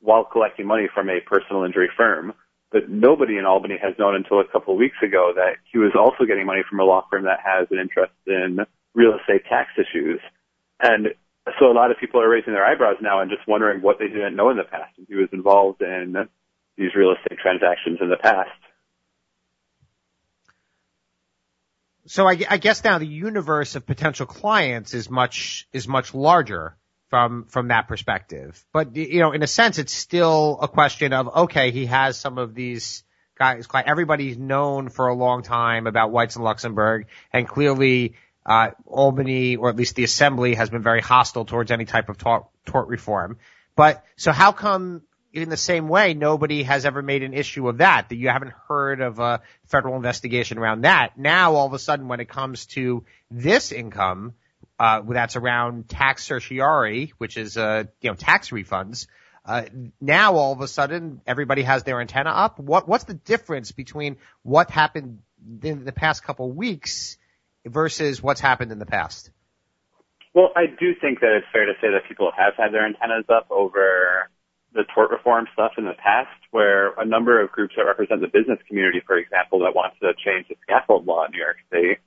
[0.00, 2.34] while collecting money from a personal injury firm.
[2.70, 5.92] But nobody in Albany has known until a couple of weeks ago that he was
[5.94, 8.58] also getting money from a law firm that has an interest in
[8.94, 10.20] real estate tax issues.
[10.80, 11.08] And
[11.58, 14.08] so a lot of people are raising their eyebrows now and just wondering what they
[14.08, 14.94] didn't know in the past.
[15.06, 16.28] He was involved in
[16.76, 18.50] these real estate transactions in the past.
[22.06, 26.76] So I, I guess now the universe of potential clients is much is much larger
[27.08, 28.64] from from that perspective.
[28.72, 32.38] But you know, in a sense, it's still a question of okay, he has some
[32.38, 33.04] of these
[33.38, 33.66] guys.
[33.72, 39.68] Everybody's known for a long time about Weitz and Luxenberg, and clearly uh, Albany, or
[39.68, 43.38] at least the Assembly, has been very hostile towards any type of tort, tort reform.
[43.76, 45.02] But so how come
[45.32, 48.08] in the same way nobody has ever made an issue of that?
[48.08, 51.18] That you haven't heard of a federal investigation around that?
[51.18, 54.34] Now all of a sudden, when it comes to this income,
[54.78, 59.06] uh, that's around tax certiorari, which is uh, you know tax refunds.
[59.44, 59.64] Uh,
[60.00, 62.58] now all of a sudden everybody has their antenna up.
[62.58, 65.20] What what's the difference between what happened
[65.62, 67.16] in the past couple weeks
[67.64, 69.30] versus what's happened in the past?
[70.34, 73.26] Well, I do think that it's fair to say that people have had their antennas
[73.28, 74.30] up over
[74.74, 78.26] the tort reform stuff in the past, where a number of groups that represent the
[78.28, 81.98] business community, for example, that want to change the scaffold law in New York State,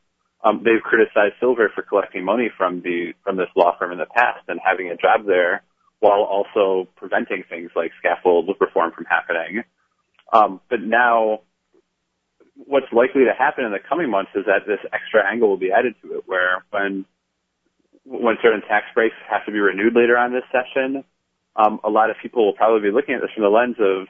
[0.43, 4.05] um, they've criticized Silver for collecting money from the from this law firm in the
[4.05, 5.63] past and having a job there,
[5.99, 9.63] while also preventing things like scaffold reform from happening.
[10.31, 11.41] Um, but now
[12.55, 15.71] what's likely to happen in the coming months is that this extra angle will be
[15.71, 17.05] added to it, where when
[18.05, 21.03] when certain tax breaks have to be renewed later on this session,
[21.55, 24.07] um, a lot of people will probably be looking at this from the lens of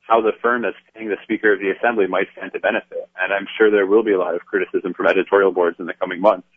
[0.00, 3.08] how the firm that's paying the Speaker of the Assembly might stand to benefit.
[3.20, 5.94] And I'm sure there will be a lot of criticism from editorial boards in the
[5.94, 6.48] coming months.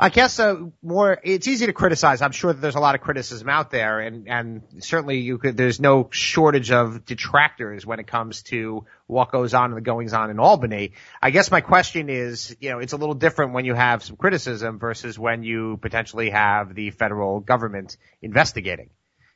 [0.00, 1.18] I guess uh, more.
[1.24, 2.22] It's easy to criticize.
[2.22, 5.56] I'm sure that there's a lot of criticism out there, and and certainly you could.
[5.56, 10.12] There's no shortage of detractors when it comes to what goes on and the goings
[10.12, 10.92] on in Albany.
[11.20, 14.14] I guess my question is, you know, it's a little different when you have some
[14.14, 18.90] criticism versus when you potentially have the federal government investigating.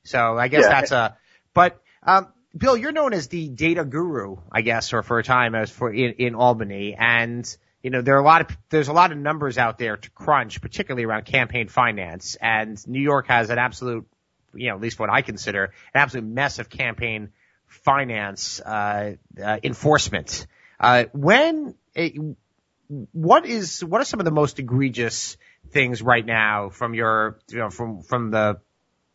[0.05, 0.69] So I guess yeah.
[0.69, 1.17] that's a.
[1.55, 5.57] But um, Bill, you're known as the data guru, I guess, or for a time
[5.57, 7.45] as for in, in Albany, and
[7.83, 10.11] you know, there are a lot of, there's a lot of numbers out there to
[10.11, 12.37] crunch, particularly around campaign finance.
[12.41, 14.07] And New York has an absolute,
[14.55, 17.31] you know, at least what I consider an absolute mess of campaign
[17.67, 20.47] finance, uh, uh enforcement.
[20.79, 22.15] Uh, when, it,
[23.13, 25.37] what is, what are some of the most egregious
[25.71, 28.61] things right now from your, you know, from, from the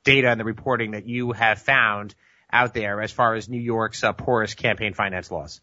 [0.03, 2.15] data and the reporting that you have found
[2.51, 5.61] out there as far as New York's uh, porous campaign finance laws?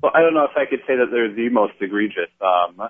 [0.00, 2.30] Well, I don't know if I could say that they're the most egregious.
[2.40, 2.88] Um,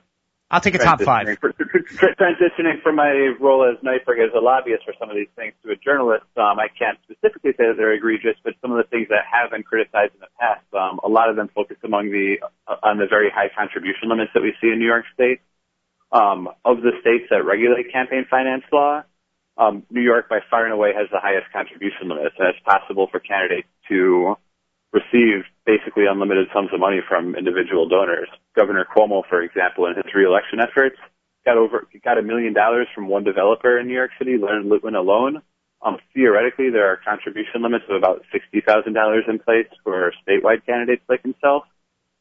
[0.52, 1.26] I'll take a top five.
[1.40, 1.52] For,
[2.20, 5.72] transitioning from my role as NYPIRG as a lobbyist for some of these things to
[5.72, 9.08] a journalist, um, I can't specifically say that they're egregious, but some of the things
[9.08, 12.36] that have been criticized in the past, um, a lot of them focus among the
[12.68, 15.40] uh, on the very high contribution limits that we see in New York State.
[16.12, 19.00] Um, of the states that regulate campaign finance law,
[19.56, 23.08] um, New York by far and away has the highest contribution limits, and it's possible
[23.10, 24.36] for candidates to
[24.92, 28.29] receive basically unlimited sums of money from individual donors.
[28.57, 30.96] Governor Cuomo, for example, in his reelection efforts,
[31.44, 34.96] got over got a million dollars from one developer in New York City, Leonard Litwin
[34.96, 35.42] alone.
[35.85, 40.64] Um, theoretically, there are contribution limits of about sixty thousand dollars in place for statewide
[40.66, 41.64] candidates like himself.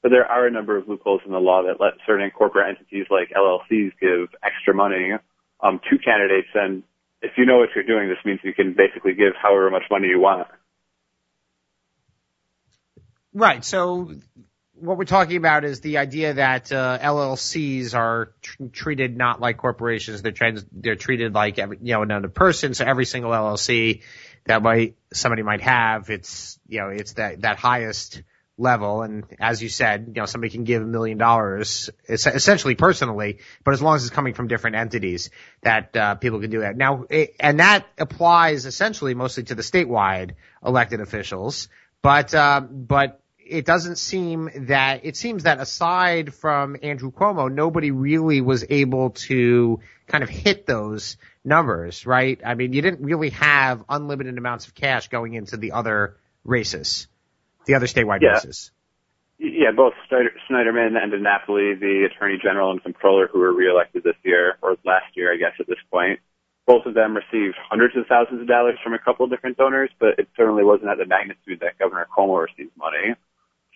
[0.02, 3.06] But there are a number of loopholes in the law that let certain corporate entities
[3.12, 5.12] like LLCs give extra money
[5.62, 6.50] um, to candidates.
[6.56, 6.82] And
[7.22, 10.08] if you know what you're doing, this means you can basically give however much money
[10.08, 10.48] you want.
[13.34, 13.64] Right.
[13.64, 14.12] So
[14.82, 19.58] what we're talking about is the idea that uh, LLCs are tr- treated not like
[19.58, 20.22] corporations.
[20.22, 22.74] They're trans- they're treated like every, you know another person.
[22.74, 24.02] So every single LLC
[24.46, 28.24] that might somebody might have, it's you know it's that that highest
[28.58, 29.04] level.
[29.04, 33.74] And as you said, you know somebody can give a million dollars essentially personally, but
[33.74, 35.30] as long as it's coming from different entities,
[35.62, 36.76] that uh, people can do that.
[36.76, 40.32] Now, it, and that applies essentially mostly to the statewide
[40.66, 41.70] elected officials.
[42.02, 43.21] But uh, but
[43.52, 49.10] it doesn't seem that it seems that aside from Andrew Cuomo, nobody really was able
[49.12, 52.40] to kind of hit those numbers, right?
[52.46, 57.08] I mean, you didn't really have unlimited amounts of cash going into the other races,
[57.66, 58.34] the other statewide yeah.
[58.34, 58.72] races.
[59.38, 64.58] Yeah, both Schneiderman and DiNapoli, the Attorney General and Comptroller who were reelected this year,
[64.62, 66.20] or last year, I guess, at this point,
[66.66, 69.90] both of them received hundreds of thousands of dollars from a couple of different donors,
[70.00, 73.16] but it certainly wasn't at the magnitude that Governor Cuomo received money.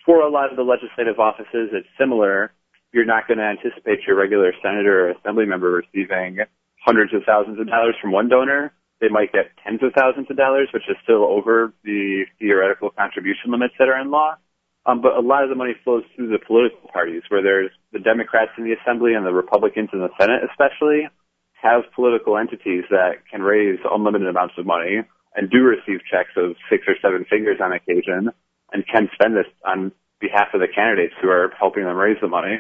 [0.06, 2.54] For a lot of the legislative offices, it's similar.
[2.94, 6.46] You're not going to anticipate your regular senator or assembly member receiving
[6.86, 8.72] hundreds of thousands of dollars from one donor.
[9.02, 13.50] They might get tens of thousands of dollars, which is still over the theoretical contribution
[13.50, 14.38] limits that are in law.
[14.86, 18.00] Um, but a lot of the money flows through the political parties, where there's the
[18.00, 21.10] Democrats in the Assembly and the Republicans in the Senate, especially,
[21.58, 25.02] have political entities that can raise unlimited amounts of money
[25.36, 28.30] and do receive checks of six or seven figures on occasion
[28.72, 32.28] and can spend this on behalf of the candidates who are helping them raise the
[32.28, 32.60] money.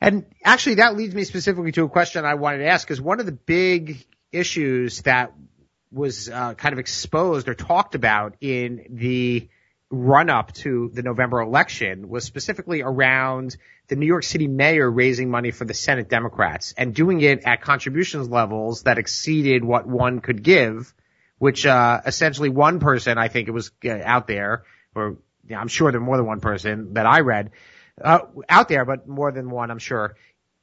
[0.00, 3.20] And actually, that leads me specifically to a question I wanted to ask, because one
[3.20, 5.32] of the big issues that
[5.92, 9.48] was uh, kind of exposed or talked about in the
[9.90, 13.56] run up to the November election was specifically around
[13.88, 17.60] the New York City mayor raising money for the Senate Democrats and doing it at
[17.60, 20.94] contributions levels that exceeded what one could give,
[21.42, 24.62] which uh, essentially one person, I think it was uh, out there,
[24.94, 27.50] or yeah, I'm sure there more than one person that I read
[28.00, 30.14] uh, out there, but more than one, I'm sure,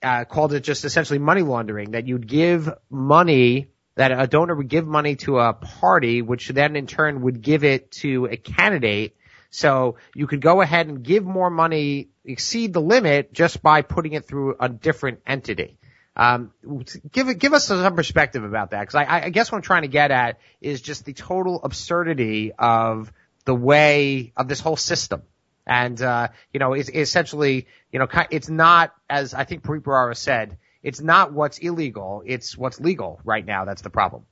[0.01, 1.91] uh, called it just essentially money laundering.
[1.91, 6.77] That you'd give money that a donor would give money to a party, which then
[6.77, 9.17] in turn would give it to a candidate
[9.49, 14.13] so you could go ahead and give more money, exceed the limit just by putting
[14.13, 15.77] it through a different entity.
[16.15, 16.51] Um,
[17.11, 19.87] give give us some perspective about that because I, I guess what I'm trying to
[19.87, 23.13] get at is just the total absurdity of
[23.45, 25.23] the way of this whole system.
[25.65, 30.57] And, uh, you know, it's, essentially, you know, it's not, as I think Preet said,
[30.81, 33.65] it's not what's illegal, it's what's legal right now.
[33.65, 34.25] That's the problem.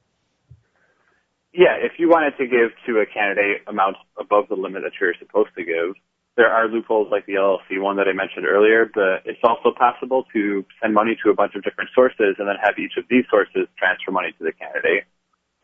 [1.54, 5.16] Yeah, if you wanted to give to a candidate amounts above the limit that you're
[5.20, 5.96] supposed to give,
[6.38, 10.24] there are loopholes like the LLC one that I mentioned earlier, but it's also possible
[10.32, 13.26] to send money to a bunch of different sources and then have each of these
[13.30, 15.10] sources transfer money to the candidate.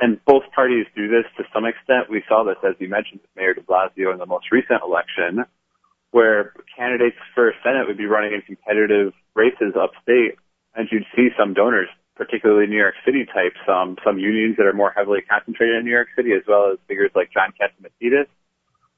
[0.01, 2.09] And both parties do this to some extent.
[2.09, 5.45] We saw this, as you mentioned, with Mayor de Blasio in the most recent election,
[6.09, 10.41] where candidates for Senate would be running in competitive races upstate,
[10.73, 14.73] and you'd see some donors particularly New York City types, some some unions that are
[14.73, 18.29] more heavily concentrated in New York City, as well as figures like John Catsimatidis,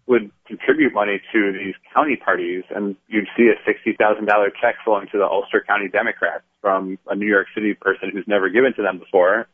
[0.07, 4.75] would contribute money to these county parties, and you'd see a sixty thousand dollar check
[4.83, 8.73] flowing to the Ulster County Democrats from a New York City person who's never given
[8.75, 9.47] to them before,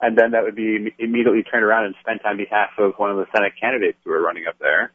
[0.00, 3.16] and then that would be immediately turned around and spent on behalf of one of
[3.16, 4.92] the Senate candidates who are running up there.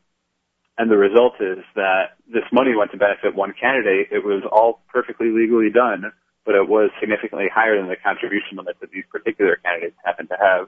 [0.77, 4.07] And the result is that this money went to benefit one candidate.
[4.11, 6.11] It was all perfectly legally done
[6.45, 10.37] but it was significantly higher than the contribution limit that these particular candidates happen to
[10.41, 10.67] have.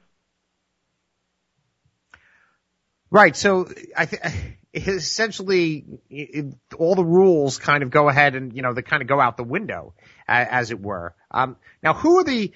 [3.13, 3.35] Right.
[3.37, 4.23] So I think
[4.73, 9.07] essentially it, all the rules kind of go ahead and, you know, they kind of
[9.07, 9.93] go out the window
[10.27, 11.13] as it were.
[11.29, 12.51] Um, now who are the,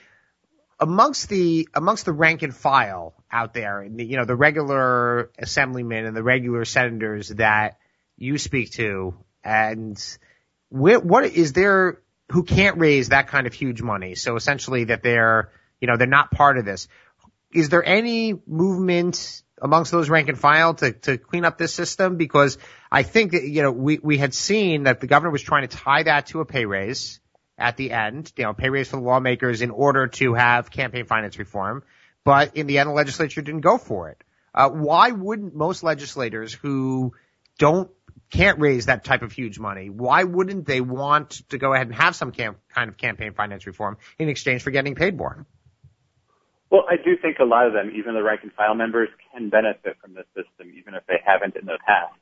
[0.80, 6.18] amongst the, amongst the rank and file out there, you know, the regular assemblymen and
[6.18, 7.78] the regular senators that
[8.18, 10.18] you speak to and
[10.70, 14.16] what is there, who can't raise that kind of huge money.
[14.16, 16.88] So essentially that they're, you know, they're not part of this.
[17.54, 22.18] Is there any movement amongst those rank and file to, to clean up this system?
[22.18, 22.58] Because
[22.92, 25.76] I think that, you know, we, we had seen that the governor was trying to
[25.76, 27.20] tie that to a pay raise
[27.58, 31.06] at the end, you know, pay raise for the lawmakers in order to have campaign
[31.06, 31.84] finance reform.
[32.24, 34.24] But in the end, the legislature didn't go for it.
[34.54, 37.14] Uh, why wouldn't most legislators who
[37.58, 37.90] don't
[38.30, 41.96] can't raise that type of huge money, why wouldn't they want to go ahead and
[41.96, 45.46] have some kind of campaign finance reform in exchange for getting paid more?
[46.70, 49.50] Well, I do think a lot of them, even the rank and file members, can
[49.50, 52.14] benefit from this system, even if they haven't in the past.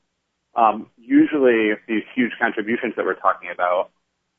[0.55, 3.89] Um, usually, these huge contributions that we're talking about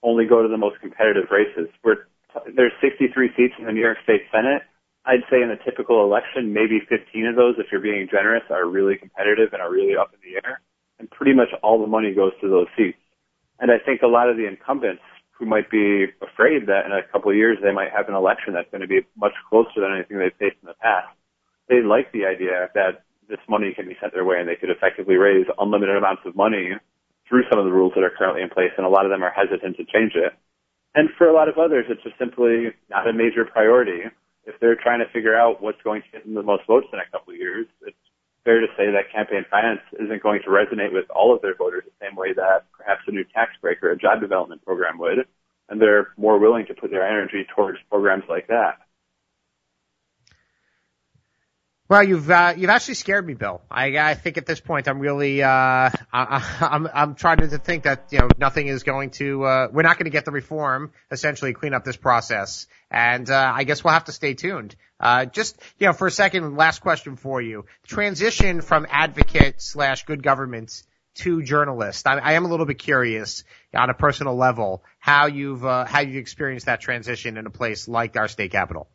[0.02, 1.68] only go to the most competitive races.
[1.82, 2.06] We're,
[2.54, 4.62] there's 63 seats in the New York State Senate.
[5.04, 8.66] I'd say in a typical election, maybe 15 of those, if you're being generous, are
[8.66, 10.60] really competitive and are really up in the air
[10.98, 12.98] and pretty much all the money goes to those seats.
[13.58, 15.02] And I think a lot of the incumbents
[15.38, 18.54] who might be afraid that in a couple of years they might have an election
[18.54, 21.08] that's going to be much closer than anything they've faced in the past,
[21.68, 24.70] they like the idea that this money can be sent their way and they could
[24.70, 26.72] effectively raise unlimited amounts of money
[27.28, 29.22] through some of the rules that are currently in place, and a lot of them
[29.22, 30.32] are hesitant to change it.
[30.94, 34.06] And for a lot of others, it's just simply not a major priority.
[34.46, 37.00] If they're trying to figure out what's going to get them the most votes in
[37.00, 38.05] a couple of years, it's
[38.46, 41.82] fair to say that campaign finance isn't going to resonate with all of their voters
[41.84, 45.26] the same way that perhaps a new tax break or a job development program would.
[45.68, 48.78] And they're more willing to put their energy towards programs like that.
[51.88, 53.62] Well, you've uh, you've actually scared me, Bill.
[53.70, 57.84] I I think at this point I'm really uh I, I'm I'm trying to think
[57.84, 60.90] that you know nothing is going to uh we're not going to get the reform
[61.12, 64.74] essentially clean up this process, and uh, I guess we'll have to stay tuned.
[64.98, 70.06] Uh, just you know for a second, last question for you: transition from advocate slash
[70.06, 70.82] good government
[71.16, 72.04] to journalist.
[72.08, 76.00] I, I am a little bit curious on a personal level how you've uh, how
[76.00, 78.88] you experienced that transition in a place like our state capital.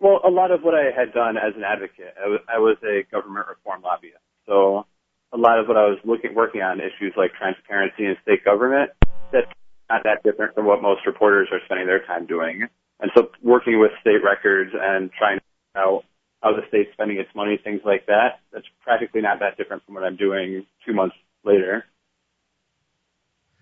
[0.00, 2.76] Well, a lot of what I had done as an advocate, I was, I was
[2.84, 4.22] a government reform lobbyist.
[4.46, 4.86] So
[5.32, 8.90] a lot of what I was looking, working on issues like transparency in state government,
[9.32, 9.50] that's
[9.90, 12.68] not that different from what most reporters are spending their time doing.
[13.00, 16.04] And so working with state records and trying to figure out
[16.42, 19.94] how the state's spending its money, things like that, that's practically not that different from
[19.94, 21.84] what I'm doing two months later.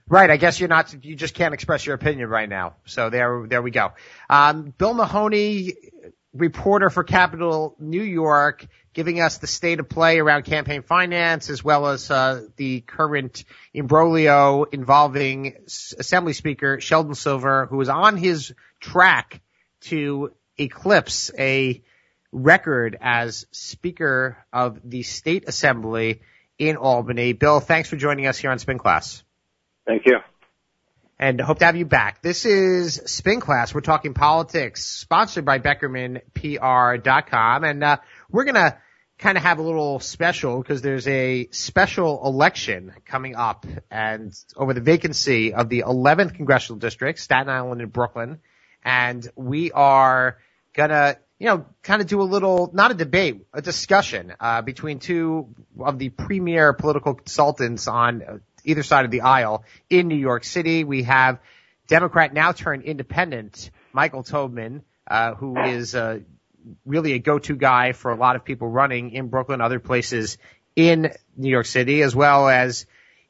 [0.08, 0.30] Right.
[0.30, 2.76] I guess you're not, you just can't express your opinion right now.
[2.84, 3.92] So there, there we go.
[4.30, 5.74] Um, Bill Mahoney,
[6.36, 11.62] reporter for Capital New York, giving us the state of play around campaign finance as
[11.62, 18.54] well as uh, the current imbroglio involving Assembly Speaker Sheldon Silver, who is on his
[18.80, 19.40] track
[19.82, 21.82] to eclipse a
[22.32, 26.22] record as Speaker of the State Assembly
[26.58, 27.32] in Albany.
[27.32, 29.22] Bill, thanks for joining us here on Spin Class.
[29.86, 30.18] Thank you
[31.18, 32.20] and hope to have you back.
[32.22, 33.74] This is Spin Class.
[33.74, 37.96] We're talking politics, sponsored by BeckermanPR.com, and uh,
[38.30, 38.78] we're gonna
[39.18, 44.74] kind of have a little special because there's a special election coming up, and over
[44.74, 48.40] the vacancy of the 11th congressional district, Staten Island and Brooklyn,
[48.84, 50.36] and we are
[50.74, 51.16] gonna.
[51.38, 55.54] You know, kind of do a little, not a debate, a discussion, uh, between two
[55.78, 60.84] of the premier political consultants on either side of the aisle in New York City.
[60.84, 61.38] We have
[61.88, 66.18] Democrat now turned independent, Michael Tobman, uh, who is uh,
[66.84, 70.36] really a go-to guy for a lot of people running in Brooklyn, other places
[70.74, 72.86] in New York City, as well as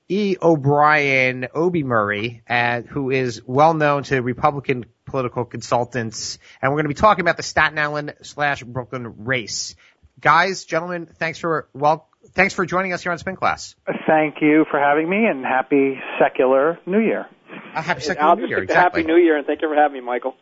[0.08, 0.36] E.
[0.40, 6.84] O'Brien Obi Murray, uh, who is well known to Republican political consultants, and we're going
[6.84, 9.74] to be talking about the Staten Island slash Brooklyn race.
[10.20, 13.74] Guys, gentlemen, thanks for well, thanks for joining us here on Spin Class.
[14.06, 17.26] Thank you for having me, and happy secular New Year.
[17.74, 19.02] A happy secular New Year, exactly.
[19.02, 20.36] Happy New Year, and thank you for having me, Michael.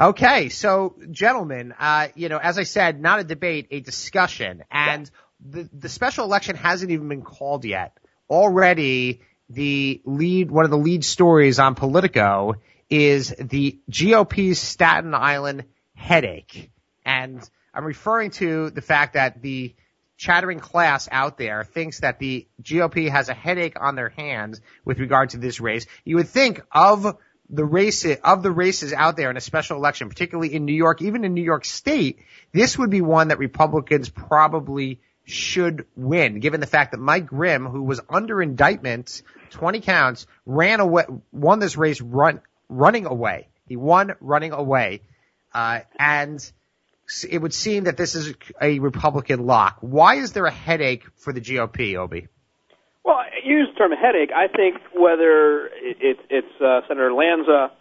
[0.00, 5.10] Okay, so gentlemen, uh, you know, as I said, not a debate, a discussion, and
[5.44, 5.62] yeah.
[5.62, 7.96] the the special election hasn't even been called yet.
[8.30, 9.20] Already,
[9.50, 12.54] the lead, one of the lead stories on Politico
[12.88, 15.64] is the GOP's Staten Island
[15.94, 16.70] headache,
[17.04, 19.74] and I'm referring to the fact that the
[20.18, 24.98] chattering class out there thinks that the GOP has a headache on their hands with
[24.98, 25.86] regard to this race.
[26.04, 27.16] You would think of
[27.48, 31.00] the race of the races out there in a special election, particularly in New York,
[31.00, 32.18] even in New York State,
[32.52, 37.66] this would be one that Republicans probably should win, given the fact that Mike Grimm,
[37.66, 43.48] who was under indictment, 20 counts, ran away, won this race run, running away.
[43.66, 45.02] He won running away.
[45.54, 46.52] Uh, and
[47.28, 49.78] it would seem that this is a Republican lock.
[49.80, 52.28] Why is there a headache for the GOP, Obi?
[53.04, 54.30] Well, use the term headache.
[54.34, 57.72] I think whether it, it's uh, Senator Lanza,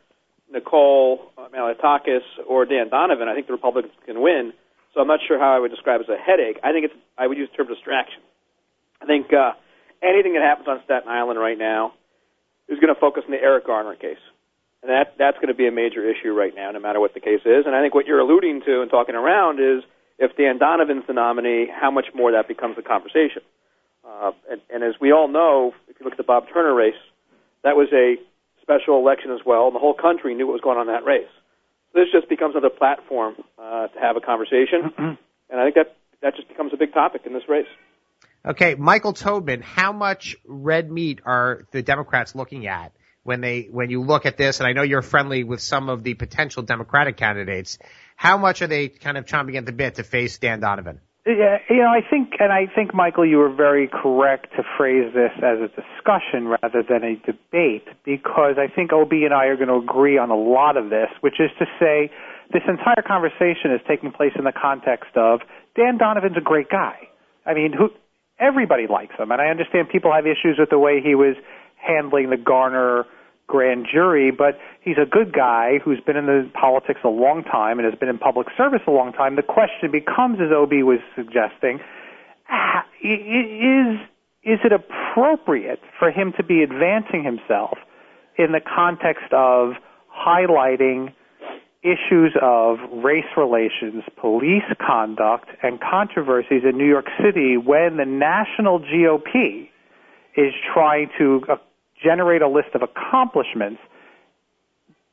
[0.52, 4.54] Nicole Malliotakis, or Dan Donovan, I think the Republicans can win.
[4.94, 6.60] So I'm not sure how I would describe it as a headache.
[6.64, 8.22] I think it's I would use the term distraction.
[9.02, 9.52] I think uh,
[10.02, 11.94] anything that happens on Staten Island right now
[12.68, 14.18] is going to focus on the Eric Garner case.
[14.84, 17.20] And that that's going to be a major issue right now, no matter what the
[17.20, 17.66] case is.
[17.66, 19.84] And I think what you're alluding to and talking around is
[20.20, 23.42] if Dan Donovan's the nominee, how much more that becomes a conversation.
[24.08, 26.96] Uh, and, and as we all know, if you look at the Bob Turner race,
[27.64, 28.16] that was a
[28.62, 31.06] special election as well, and the whole country knew what was going on in that
[31.06, 31.30] race.
[31.94, 35.96] So this just becomes another platform uh, to have a conversation, and I think that
[36.22, 37.68] that just becomes a big topic in this race.
[38.46, 42.94] Okay, Michael Tobman, how much red meat are the Democrats looking at
[43.28, 46.04] when they when you look at this, and I know you're friendly with some of
[46.04, 47.78] the potential Democratic candidates,
[48.16, 51.02] how much are they kind of chomping at the bit to face Dan Donovan?
[51.28, 55.14] Yeah, you know, I think, and I think, Michael, you were very correct to phrase
[55.14, 59.58] this as a discussion rather than a debate, because I think OB and I are
[59.58, 62.10] going to agree on a lot of this, which is to say,
[62.54, 65.42] this entire conversation is taking place in the context of
[65.76, 66.96] Dan Donovan's a great guy.
[67.46, 67.90] I mean, who
[68.40, 71.36] everybody likes him, and I understand people have issues with the way he was
[71.76, 73.06] handling the Garner
[73.48, 77.80] grand jury, but he's a good guy who's been in the politics a long time
[77.80, 79.36] and has been in public service a long time.
[79.36, 81.80] The question becomes, as Obi was suggesting,
[82.50, 84.00] ah, is
[84.44, 87.78] is it appropriate for him to be advancing himself
[88.38, 89.74] in the context of
[90.16, 91.12] highlighting
[91.84, 98.80] issues of race relations, police conduct, and controversies in New York City when the national
[98.80, 99.70] GOP
[100.36, 101.42] is trying to
[102.02, 103.82] generate a list of accomplishments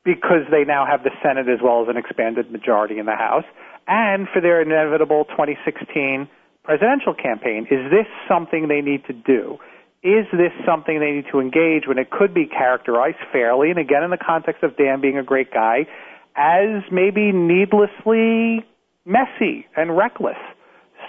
[0.03, 3.45] because they now have the Senate as well as an expanded majority in the House,
[3.87, 6.29] and for their inevitable 2016
[6.63, 7.67] presidential campaign.
[7.69, 9.57] Is this something they need to do?
[10.03, 14.03] Is this something they need to engage when it could be characterized fairly, and again
[14.03, 15.87] in the context of Dan being a great guy,
[16.35, 18.63] as maybe needlessly
[19.05, 20.37] messy and reckless?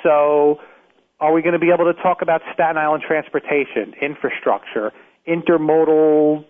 [0.03, 0.61] So,
[1.21, 4.93] are we going to be able to talk about Staten Island transportation, infrastructure,
[5.29, 6.45] intermodal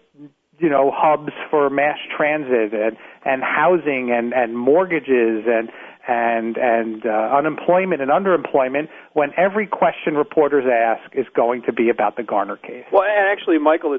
[0.59, 5.69] you know hubs for mass transit and and housing and and mortgages and
[6.09, 11.89] and and uh, unemployment and underemployment when every question reporters ask is going to be
[11.89, 12.85] about the Garner case.
[12.93, 13.99] Well, and actually, Michael,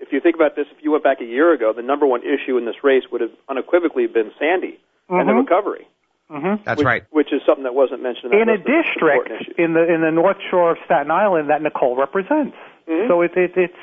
[0.00, 2.22] if you think about this, if you went back a year ago, the number one
[2.22, 4.78] issue in this race would have unequivocally been Sandy
[5.10, 5.14] mm-hmm.
[5.14, 5.40] and the mm-hmm.
[5.40, 5.88] recovery.
[6.30, 6.62] Mm-hmm.
[6.64, 7.04] That's which, right.
[7.10, 10.36] Which is something that wasn't mentioned in, in a district in the in the North
[10.50, 12.56] Shore of Staten Island that Nicole represents.
[12.86, 13.08] Mm-hmm.
[13.08, 13.82] So it, it, it's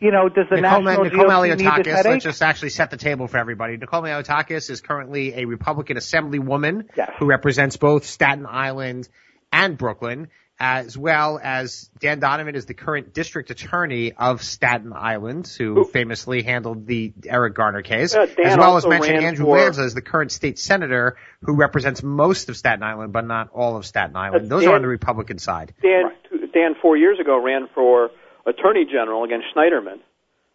[0.00, 3.38] you know, does the Nicole, national Nicole this Let's just actually set the table for
[3.38, 3.76] everybody.
[3.76, 7.10] Nicole Malliotakis is currently a Republican Assemblywoman yes.
[7.18, 9.08] who represents both Staten Island
[9.52, 10.28] and Brooklyn,
[10.58, 15.84] as well as Dan Donovan is the current district attorney of Staten Island, who Ooh.
[15.84, 19.58] famously handled the Eric Garner case, uh, yeah, as well as mentioned Andrew for...
[19.58, 23.76] Lanza is the current state senator who represents most of Staten Island, but not all
[23.76, 24.46] of Staten Island.
[24.46, 25.74] Uh, Those Dan, are on the Republican side.
[25.82, 26.52] Dan, right.
[26.52, 28.10] Dan four years ago ran for
[28.46, 30.00] attorney general against Schneiderman.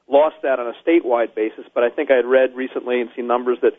[0.08, 3.28] Lost that on a statewide basis, but I think I had read recently and seen
[3.28, 3.74] numbers that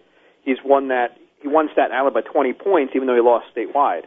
[0.44, 4.02] he's won that he won Staten Island by 20 points, even though he lost statewide.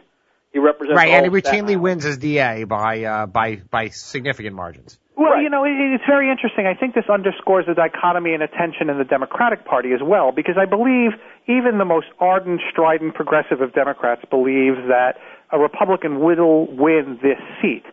[0.52, 4.98] He represents right, and he routinely wins as DA by uh, by by significant margins.
[5.16, 5.42] Well, right.
[5.42, 6.66] you know, it's very interesting.
[6.66, 10.56] I think this underscores the dichotomy and attention in the Democratic Party as well, because
[10.58, 11.12] I believe
[11.46, 15.18] even the most ardent, strident progressive of Democrats believes that
[15.52, 17.84] a Republican will win this seat.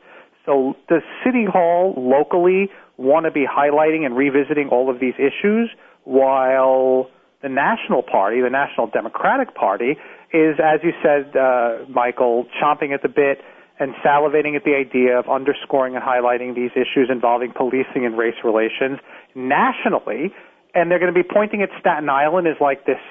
[0.52, 5.70] So does City Hall locally want to be highlighting and revisiting all of these issues
[6.04, 7.10] while
[7.42, 9.96] the National Party, the National Democratic Party,
[10.34, 13.40] is, as you said, uh, Michael, chomping at the bit
[13.80, 18.36] and salivating at the idea of underscoring and highlighting these issues involving policing and race
[18.44, 19.00] relations
[19.34, 20.32] nationally,
[20.76, 23.02] and they're going to be pointing at Staten Island as like this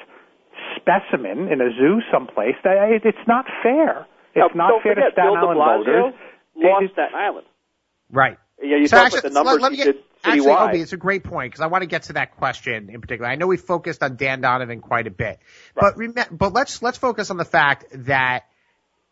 [0.76, 2.55] specimen in a zoo someplace.
[2.62, 4.07] It's not fair.
[4.34, 6.14] It's now, not fair forget, to Staten Island voters
[6.61, 7.47] lost Staten Island.
[8.11, 8.39] Right.
[8.63, 10.51] Yeah, you so talk actually, about the numbers let, let get, actually.
[10.51, 13.31] Obi, it's a great point because I want to get to that question in particular.
[13.31, 15.39] I know we focused on Dan Donovan quite a bit,
[15.75, 15.95] right.
[15.95, 18.45] but rem- but let's let's focus on the fact that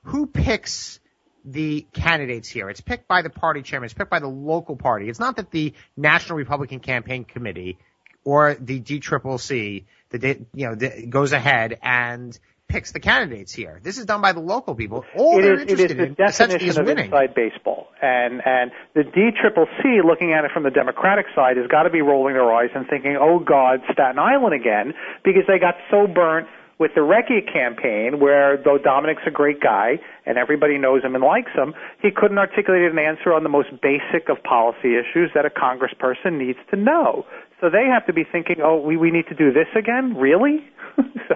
[0.03, 1.01] who picks
[1.45, 2.69] the candidates here?
[2.69, 3.87] It's picked by the party chairman.
[3.87, 5.09] It's picked by the local party.
[5.09, 7.79] It's not that the National Republican Campaign Committee
[8.25, 12.39] or the DCCC, the you know the, goes ahead and
[12.69, 13.81] picks the candidates here.
[13.83, 15.05] This is done by the local people.
[15.17, 17.07] All it they're is, interested it is the in definition is of winning.
[17.07, 21.85] inside baseball, and and the DCCC, looking at it from the Democratic side, has got
[21.85, 24.95] to be rolling their eyes and thinking, "Oh God, Staten Island again,"
[25.25, 26.47] because they got so burnt
[26.79, 31.25] with the Recchia campaign, where though Dominic's a great guy and everybody knows him and
[31.25, 35.45] likes him, he couldn't articulate an answer on the most basic of policy issues that
[35.45, 37.27] a congressperson needs to know.
[37.61, 40.65] So they have to be thinking, "Oh, we we need to do this again, really?"
[41.29, 41.35] so,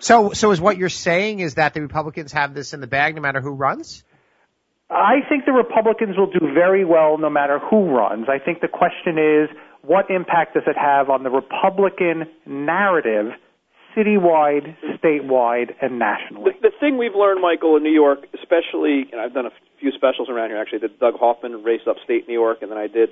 [0.00, 3.14] so, so is what you're saying is that the Republicans have this in the bag
[3.14, 4.02] no matter who runs?
[4.90, 8.26] I think the Republicans will do very well no matter who runs.
[8.28, 9.48] I think the question is,
[9.82, 13.32] what impact does it have on the Republican narrative,
[13.96, 16.52] citywide, statewide, and nationally?
[16.60, 19.92] The, the thing we've learned, Michael, in New York, especially, and I've done a few
[19.92, 20.60] specials around here.
[20.60, 23.10] Actually, the Doug Hoffman race upstate New York, and then I did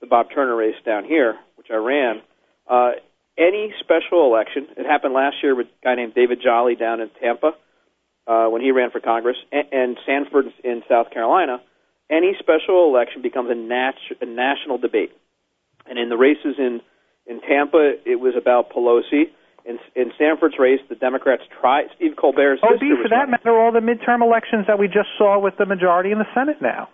[0.00, 2.20] the Bob Turner race down here, which I ran.
[2.68, 2.90] Uh,
[3.38, 4.68] any special election.
[4.76, 7.52] It happened last year with a guy named David Jolly down in Tampa
[8.26, 11.60] uh, when he ran for Congress, and, and Sanford in South Carolina.
[12.10, 15.12] Any special election becomes a, nat- a national debate.
[15.86, 16.80] And in the races in
[17.26, 19.32] in Tampa, it was about Pelosi.
[19.64, 21.86] In, in Sanford's race, the Democrats tried.
[21.96, 23.30] Steve Colbert's oh, B, for that running.
[23.32, 26.60] matter, all the midterm elections that we just saw with the majority in the Senate
[26.60, 26.88] now.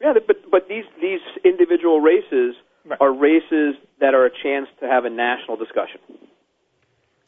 [0.00, 2.54] Yeah, but but these these individual races
[2.88, 3.00] Right.
[3.00, 6.00] are races that are a chance to have a national discussion.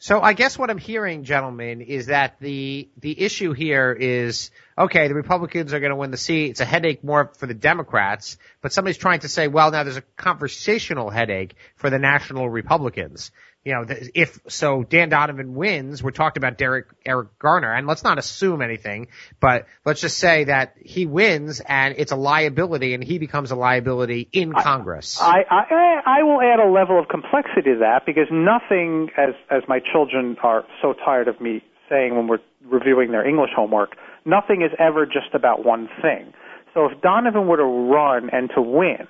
[0.01, 5.09] So I guess what I'm hearing, gentlemen, is that the the issue here is okay.
[5.09, 6.51] The Republicans are going to win the seat.
[6.51, 9.97] It's a headache more for the Democrats, but somebody's trying to say, well, now there's
[9.97, 13.31] a conversational headache for the national Republicans.
[13.65, 13.85] You know,
[14.15, 16.01] if so, Dan Donovan wins.
[16.01, 19.07] We're talking about Derek Eric Garner, and let's not assume anything,
[19.41, 23.55] but let's just say that he wins and it's a liability, and he becomes a
[23.55, 25.19] liability in Congress.
[25.21, 29.35] I, I eh, I will add a level of complexity to that because nothing, as
[29.49, 33.97] as my children are so tired of me saying when we're reviewing their English homework,
[34.23, 36.33] nothing is ever just about one thing.
[36.73, 39.07] So if Donovan were to run and to win,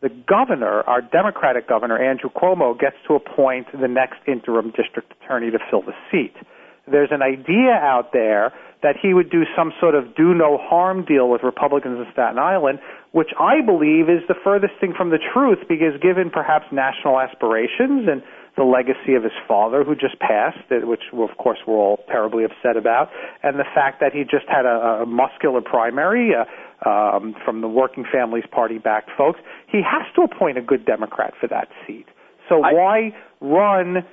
[0.00, 5.50] the governor, our Democratic governor, Andrew Cuomo, gets to appoint the next interim district attorney
[5.50, 6.34] to fill the seat.
[6.86, 11.04] There's an idea out there that he would do some sort of do no harm
[11.04, 12.78] deal with Republicans in Staten Island,
[13.10, 18.06] which I believe is the furthest thing from the truth because given perhaps national aspirations
[18.06, 18.22] and
[18.56, 22.76] the legacy of his father who just passed, which of course we're all terribly upset
[22.76, 23.10] about,
[23.42, 26.44] and the fact that he just had a, a muscular primary uh,
[26.86, 31.34] um, from the Working Families Party backed folks, he has to appoint a good Democrat
[31.40, 32.06] for that seat.
[32.48, 34.04] So I, why run,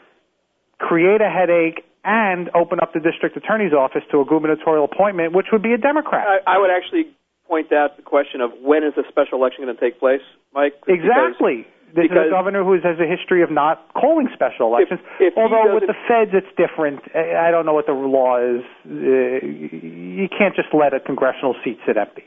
[0.80, 5.47] create a headache, and open up the district attorney's office to a gubernatorial appointment, which
[5.51, 6.26] would be a Democrat?
[6.28, 7.11] I, I would actually
[7.47, 10.22] point out the question of when is the special election going to take place,
[10.53, 10.74] Mike?
[10.88, 11.66] Exactly.
[11.95, 14.99] This because, is a governor who has a history of not calling special elections.
[15.20, 16.99] If, if Although with the feds, it's different.
[17.16, 18.66] I don't know what the law is.
[18.84, 22.26] Uh, you can't just let a congressional seat sit empty.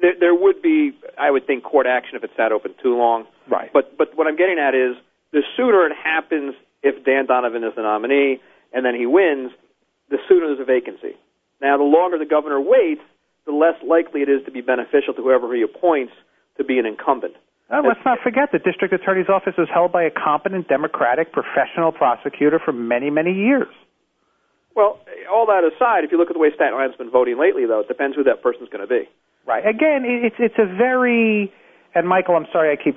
[0.00, 3.26] There, there would be, I would think, court action if it sat open too long.
[3.48, 3.70] Right.
[3.72, 4.96] But but what I'm getting at is
[5.32, 8.40] the sooner it happens if Dan Donovan is the nominee
[8.72, 9.50] and then he wins,
[10.10, 11.16] the sooner there's a vacancy.
[11.60, 13.02] Now, the longer the governor waits,
[13.46, 16.12] the less likely it is to be beneficial to whoever he appoints
[16.56, 17.34] to be an incumbent.
[17.70, 21.92] Uh, let's not forget the district attorney's office was held by a competent, democratic, professional
[21.92, 23.70] prosecutor for many, many years.
[24.74, 24.98] Well,
[25.30, 27.80] all that aside, if you look at the way Staten Island's been voting lately, though,
[27.80, 29.08] it depends who that person's going to be.
[29.46, 29.66] Right.
[29.66, 31.52] Again, it's it's a very
[31.94, 32.96] and Michael, I'm sorry I keep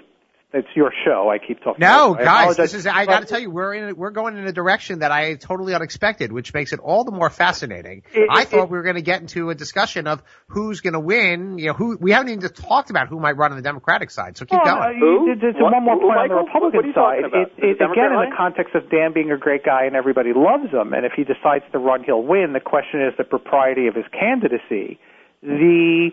[0.56, 1.32] it's your show.
[1.32, 1.80] I keep talking.
[1.80, 2.86] No, guys, this is.
[2.86, 3.96] I got to tell you, we're in.
[3.98, 7.32] We're going in a direction that I totally unexpected, which makes it all the more
[7.32, 8.04] fascinating.
[8.14, 10.82] It, I it, thought it, we were going to get into a discussion of who's
[10.82, 11.58] going to win.
[11.58, 14.38] You know, who we haven't even talked about who might run on the Democratic side.
[14.38, 14.96] So keep well, going.
[14.96, 15.36] Uh, who?
[15.42, 17.24] There's one more point on the Republican side.
[17.58, 20.94] It, again, in the context of Dan being a great guy and everybody loves him,
[20.94, 22.54] and if he decides to run, he'll win.
[22.54, 25.00] The question is the propriety of his candidacy.
[25.42, 26.12] The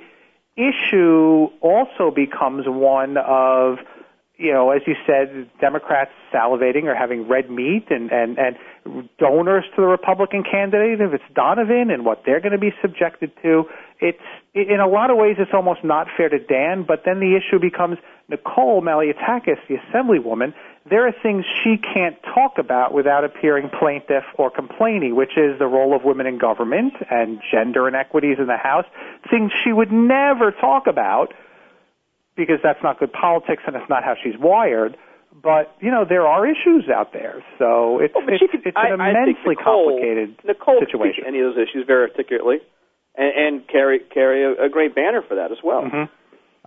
[0.68, 3.78] issue also becomes one of
[4.40, 9.64] you know, as you said, Democrats salivating or having red meat and, and, and donors
[9.76, 13.64] to the Republican candidate, if it's Donovan and what they're going to be subjected to,
[14.00, 17.36] it's, in a lot of ways, it's almost not fair to Dan, but then the
[17.36, 17.98] issue becomes
[18.30, 20.54] Nicole Malliotakis, the assemblywoman,
[20.89, 25.66] there are things she can't talk about without appearing plaintiff or complainee, which is the
[25.66, 28.87] role of women in government and gender inequities in the House,
[29.31, 31.35] things she would never talk about
[32.37, 34.97] because that's not good politics and it's not how she's wired.
[35.43, 39.01] But you know there are issues out there, so it's well, it's, could, it's an
[39.01, 41.24] I, immensely I Nicole, complicated Nicole situation.
[41.26, 42.59] any of those issues very articulately,
[43.14, 45.83] and, and carry carry a, a great banner for that as well.
[45.83, 46.12] Mm-hmm.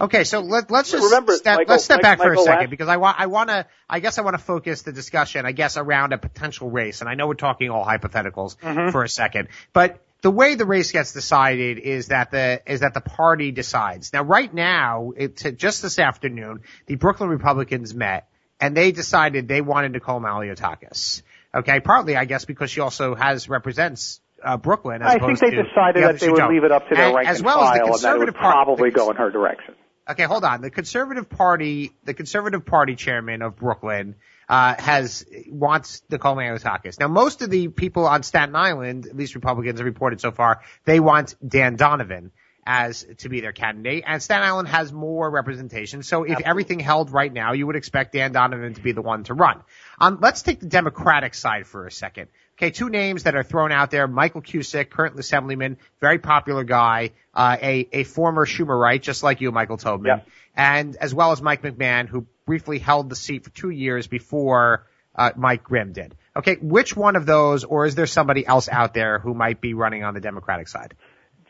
[0.01, 2.69] Okay, so let, let's just Remember, step, Michael, let's step Mike, back for a second
[2.71, 5.51] because I want I want to I guess I want to focus the discussion I
[5.51, 8.89] guess around a potential race and I know we're talking all hypotheticals mm-hmm.
[8.89, 12.93] for a second but the way the race gets decided is that the is that
[12.93, 14.13] the party decides.
[14.13, 18.29] Now, right now, it's just this afternoon, the Brooklyn Republicans met
[18.59, 21.21] and they decided they wanted Nicole Malliotakis.
[21.53, 25.01] Okay, partly I guess because she also has represents uh, Brooklyn.
[25.01, 26.53] As I think they decided the that they would don't.
[26.53, 28.25] leave it up to their and, rank as and well file, as the and that
[28.25, 29.75] would probably go in her direction.
[30.09, 30.61] Okay, hold on.
[30.61, 34.15] The Conservative Party, the Conservative Party chairman of Brooklyn,
[34.49, 36.99] uh, has wants Nicole Malliotakis.
[36.99, 40.61] Now, most of the people on Staten Island, at least Republicans have reported so far,
[40.83, 42.31] they want Dan Donovan
[42.65, 44.03] as to be their candidate.
[44.05, 46.03] And Staten Island has more representation.
[46.03, 46.45] So if Absolutely.
[46.49, 49.61] everything held right now, you would expect Dan Donovan to be the one to run.
[49.99, 52.27] Um, let's take the Democratic side for a second.
[52.57, 54.07] Okay, two names that are thrown out there.
[54.07, 59.51] Michael Cusick, current assemblyman, very popular guy, uh, a, a former Schumerite, just like you,
[59.51, 60.27] Michael Tobman, Yep.
[60.55, 64.85] And as well as Mike McMahon, who briefly held the seat for two years before
[65.15, 66.15] uh, Mike Grimm did.
[66.35, 69.73] Okay, which one of those, or is there somebody else out there who might be
[69.73, 70.93] running on the Democratic side?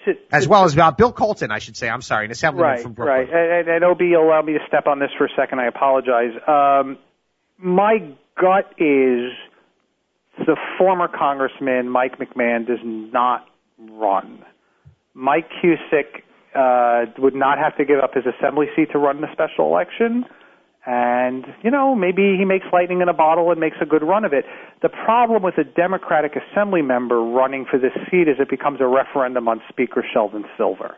[0.06, 1.90] To, as well as about Bill Colton, I should say.
[1.90, 3.30] I'm sorry, an assemblyman right, from Brooklyn.
[3.30, 5.60] Right, and, and OB, allow me to step on this for a second.
[5.60, 6.32] I apologize.
[6.48, 6.98] Um,
[7.58, 8.00] my
[8.40, 9.32] gut is
[10.38, 13.46] the former Congressman Mike McMahon does not
[13.78, 14.44] run.
[15.14, 16.24] Mike Cusick
[16.56, 19.68] uh, would not have to give up his assembly seat to run in the special
[19.68, 20.26] election.
[20.86, 24.26] And, you know, maybe he makes lightning in a bottle and makes a good run
[24.26, 24.44] of it.
[24.82, 28.88] The problem with a Democratic Assembly member running for this seat is it becomes a
[28.88, 30.98] referendum on Speaker Sheldon Silver,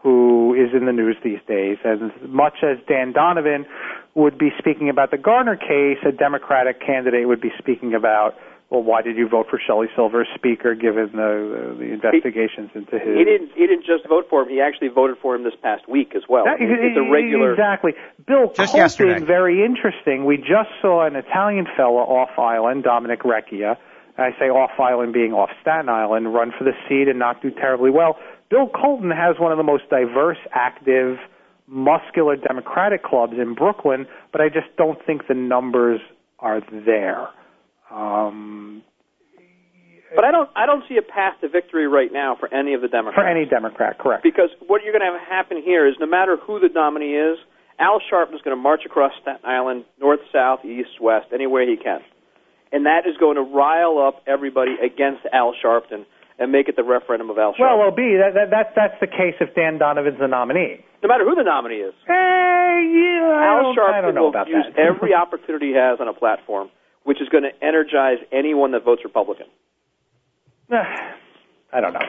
[0.00, 1.78] who is in the news these days.
[1.84, 3.66] As much as Dan Donovan
[4.14, 8.36] would be speaking about the Garner case, a Democratic candidate would be speaking about,
[8.70, 12.70] well, why did you vote for Shelley Silver as Speaker given the, the, the investigations
[12.72, 13.16] he, into his?
[13.16, 13.50] He didn't.
[13.54, 14.48] He didn't just vote for him.
[14.48, 16.44] He actually voted for him this past week as well.
[16.44, 17.52] That, it's a regular.
[17.52, 17.92] Exactly.
[18.26, 19.24] Bill Just Colton, yesterday.
[19.24, 20.24] very interesting.
[20.24, 23.76] We just saw an Italian fella off island, Dominic Recchia.
[24.16, 27.50] I say off island being off Staten Island, run for the seat and not do
[27.50, 28.16] terribly well.
[28.48, 31.18] Bill Colton has one of the most diverse, active,
[31.66, 36.00] muscular Democratic clubs in Brooklyn, but I just don't think the numbers
[36.38, 37.28] are there.
[37.94, 38.82] Um,
[40.14, 40.48] But I don't.
[40.54, 43.16] I don't see a path to victory right now for any of the Democrats.
[43.16, 44.22] for any Democrat, correct.
[44.22, 47.38] Because what you're going to have happen here is no matter who the nominee is,
[47.78, 51.76] Al Sharpton is going to march across Staten Island, north, south, east, west, anywhere he
[51.76, 52.00] can.
[52.72, 56.06] And that is going to rile up everybody against Al Sharpton
[56.38, 57.78] and make it the referendum of Al Sharpton.
[57.78, 60.84] Well, OB, that, that, that's that's the case if Dan Donovan's the nominee.
[61.02, 61.94] no matter who the nominee is.
[62.06, 64.78] Hey, yeah, I Al don't, Sharpton I don't know will about use that.
[64.90, 66.70] every opportunity he has on a platform,
[67.04, 69.46] which is going to energize anyone that votes Republican.
[70.70, 72.00] I don't know.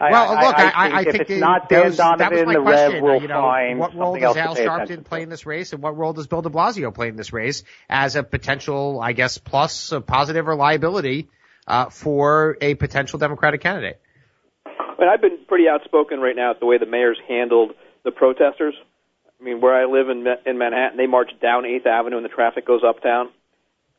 [0.00, 2.10] Well, I, look, I, I, think if think it's the- not that Dan was- that
[2.10, 2.92] was Donovan, my the question.
[2.94, 5.28] Rev will you know, find what role does Al to pay attention Sharpton play in
[5.28, 8.24] this race, and what role does Bill De Blasio play in this race as a
[8.24, 11.28] potential, I guess, plus, a positive or liability
[11.68, 14.00] uh, for a potential Democratic candidate?
[14.66, 17.72] I mean, I've been pretty outspoken right now at the way the mayor's handled
[18.04, 18.74] the protesters.
[19.40, 22.28] I mean, where I live in in Manhattan, they march down Eighth Avenue and the
[22.28, 23.30] traffic goes uptown.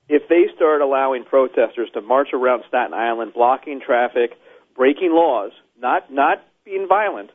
[0.09, 4.31] If they start allowing protesters to march around Staten Island, blocking traffic,
[4.75, 7.29] breaking laws, not not being violent,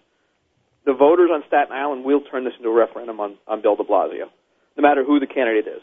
[0.85, 3.85] the voters on Staten Island will turn this into a referendum on, on Bill De
[3.85, 4.29] Blasio,
[4.77, 5.83] no matter who the candidate is.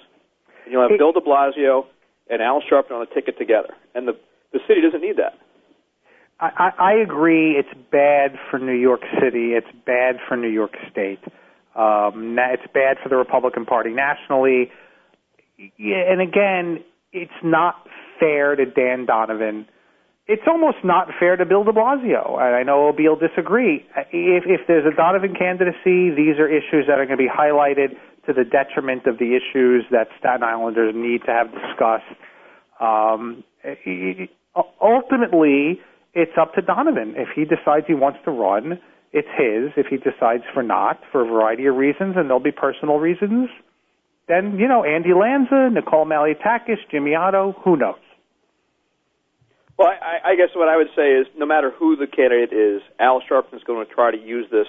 [0.64, 1.86] And you'll have Hey- Bill De Blasio
[2.30, 4.14] and Al Sharpton on a ticket together, and the
[4.54, 5.38] the city doesn't need that.
[6.40, 7.54] I, I I agree.
[7.58, 9.54] It's bad for New York City.
[9.54, 11.20] It's bad for New York State.
[11.76, 14.72] Um, it's bad for the Republican Party nationally.
[15.58, 16.84] Yeah, and again,
[17.14, 17.76] it's not
[18.20, 19.68] fair to Dan Donovan.
[20.28, 22.40] It's almost not fair to Bill De Blasio.
[22.40, 23.86] I know OB will disagree.
[24.12, 27.96] If, if there's a Donovan candidacy, these are issues that are going to be highlighted
[28.26, 32.10] to the detriment of the issues that Staten Islanders need to have discussed.
[32.82, 33.44] Um,
[34.82, 35.80] ultimately,
[36.16, 37.14] it's up to Donovan.
[37.16, 38.80] If he decides he wants to run,
[39.14, 39.72] it's his.
[39.78, 43.50] If he decides for not, for a variety of reasons, and there'll be personal reasons,
[44.28, 47.96] then, you know, Andy Lanza, Nicole Malliotakis, Jimmy Oddo, who knows?
[49.78, 52.82] Well, I, I guess what I would say is no matter who the candidate is,
[53.00, 54.68] Al Sharpton is going to try to use this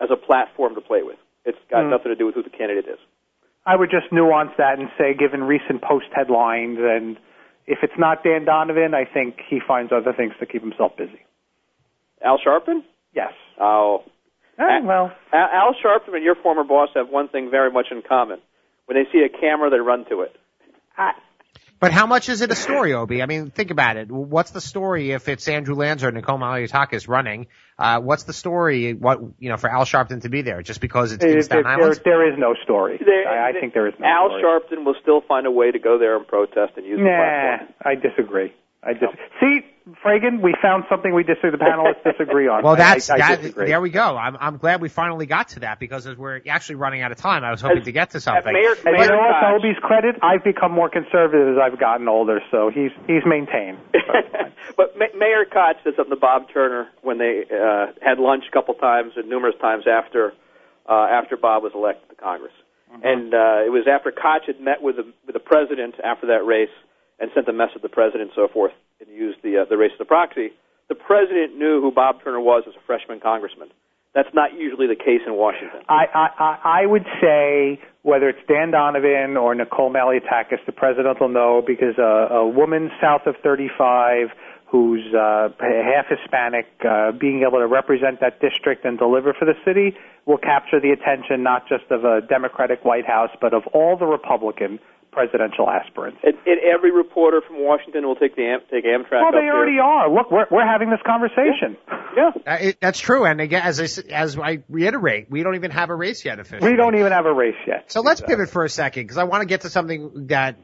[0.00, 1.18] as a platform to play with.
[1.44, 1.90] It's got Mm.
[1.90, 2.98] nothing to do with who the candidate is.
[3.66, 7.18] I would just nuance that and say, given recent post headlines, and
[7.66, 11.20] if it's not Dan Donovan, I think he finds other things to keep himself busy.
[12.24, 12.82] Al Sharpton?
[13.14, 13.32] Yes.
[13.60, 14.04] Oh.
[14.58, 18.02] Eh, well, Al, Al Sharpton and your former boss have one thing very much in
[18.02, 18.40] common.
[18.90, 20.34] When they see a camera, they run to it.
[21.78, 23.22] But how much is it a story, Obi?
[23.22, 24.10] I mean, think about it.
[24.10, 27.46] What's the story if it's Andrew Lanza or Nicole Malliotakis running?
[27.78, 30.60] Uh, what's the story, what, you know, for Al Sharpton to be there?
[30.60, 32.00] Just because it's in there, Staten there, Island?
[32.04, 32.98] there is no story.
[33.02, 34.42] There- I, I think there is no Al story.
[34.42, 37.58] Sharpton will still find a way to go there and protest and use the Nah,
[37.58, 37.74] platform.
[37.82, 38.52] I disagree.
[38.82, 39.08] I dis-
[39.40, 39.60] See,
[40.04, 41.50] Fragin, we found something we disagree.
[41.50, 42.62] The panelists disagree on.
[42.70, 43.54] Well, that's I, I that.
[43.54, 44.16] There we go.
[44.16, 47.18] I'm I'm glad we finally got to that because as we're actually running out of
[47.18, 48.52] time, I was hoping As- to get to as something.
[48.52, 49.40] Mayor- And you know what?
[49.40, 53.24] To Koch- Obi's credit, I've become more conservative as I've gotten older, so he's he's
[53.26, 53.78] maintained.
[54.76, 58.74] but Mayor Koch said something to Bob Turner when they uh, had lunch a couple
[58.74, 60.32] times and numerous times after
[60.88, 62.52] uh, after Bob was elected to Congress.
[63.04, 66.44] And uh, it was after Koch had met with the, with the president after that
[66.44, 66.74] race
[67.20, 69.76] and sent a message to the president and so forth and used the uh, the
[69.76, 70.50] race as a proxy.
[70.88, 73.68] The president knew who Bob Turner was as a freshman congressman.
[74.12, 75.82] That's not usually the case in Washington.
[75.88, 81.28] I, I I would say whether it's Dan Donovan or Nicole Malliotakis, the president will
[81.28, 84.30] know because a, a woman south of 35
[84.70, 89.54] who's uh, half Hispanic, uh, being able to represent that district and deliver for the
[89.64, 89.96] city
[90.26, 94.06] will capture the attention not just of a Democratic White House, but of all the
[94.06, 94.78] Republican
[95.12, 96.18] presidential aspirants.
[96.22, 99.40] And, and every reporter from Washington will take the Am- take Amtrak Well, up they
[99.42, 99.52] here.
[99.54, 100.10] already are.
[100.12, 101.76] Look, we're we're having this conversation.
[102.16, 102.30] Yeah.
[102.46, 105.70] Uh, it, that's true, and again, as I s- as I reiterate, we don't even
[105.70, 106.70] have a race yet officially.
[106.70, 107.92] We don't even have a race yet.
[107.92, 110.56] So let's pivot for a second because I want to get to something that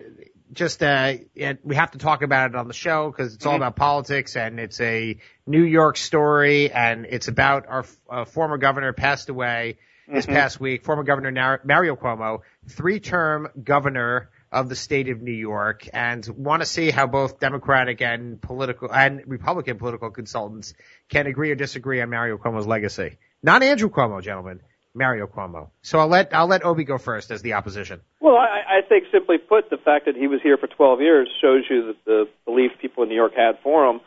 [0.53, 3.55] just uh, it, we have to talk about it on the show because it's all
[3.57, 8.92] about politics and it's a New York story and it's about our uh, former governor
[8.92, 9.76] passed away
[10.09, 10.84] this past week.
[10.84, 16.66] Former Governor Mario Cuomo, three-term governor of the state of New York, and want to
[16.66, 20.74] see how both Democratic and political and Republican political consultants
[21.09, 23.18] can agree or disagree on Mario Cuomo's legacy.
[23.42, 24.61] Not Andrew Cuomo, gentlemen.
[24.97, 25.68] Mario Cuomo.
[25.82, 28.01] So I'll let I'll let Obi go first as the opposition.
[28.20, 31.28] Well, I, I think simply put, the fact that he was here for 12 years
[31.40, 34.01] shows you that the belief people in New York had for him.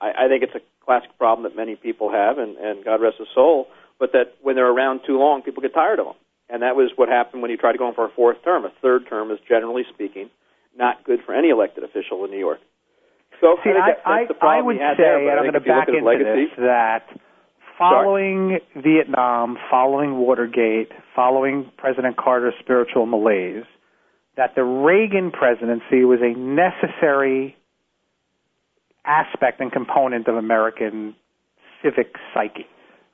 [0.00, 3.18] I, I think it's a classic problem that many people have, and, and God rest
[3.18, 3.68] his soul.
[3.98, 6.14] But that when they're around too long, people get tired of them,
[6.52, 8.64] and that was what happened when he tried to go in for a fourth term.
[8.64, 10.30] A third term is generally speaking
[10.76, 12.60] not good for any elected official in New York.
[13.40, 16.50] So See, I, I, I would say, there, and I'm going to back into legacy,
[16.50, 17.06] this, that
[17.78, 18.82] following Sorry?
[18.82, 23.64] Vietnam, following Watergate, following President Carter's spiritual malaise,
[24.36, 27.56] that the Reagan presidency was a necessary
[29.06, 31.14] aspect and component of American
[31.82, 32.66] civic psyche.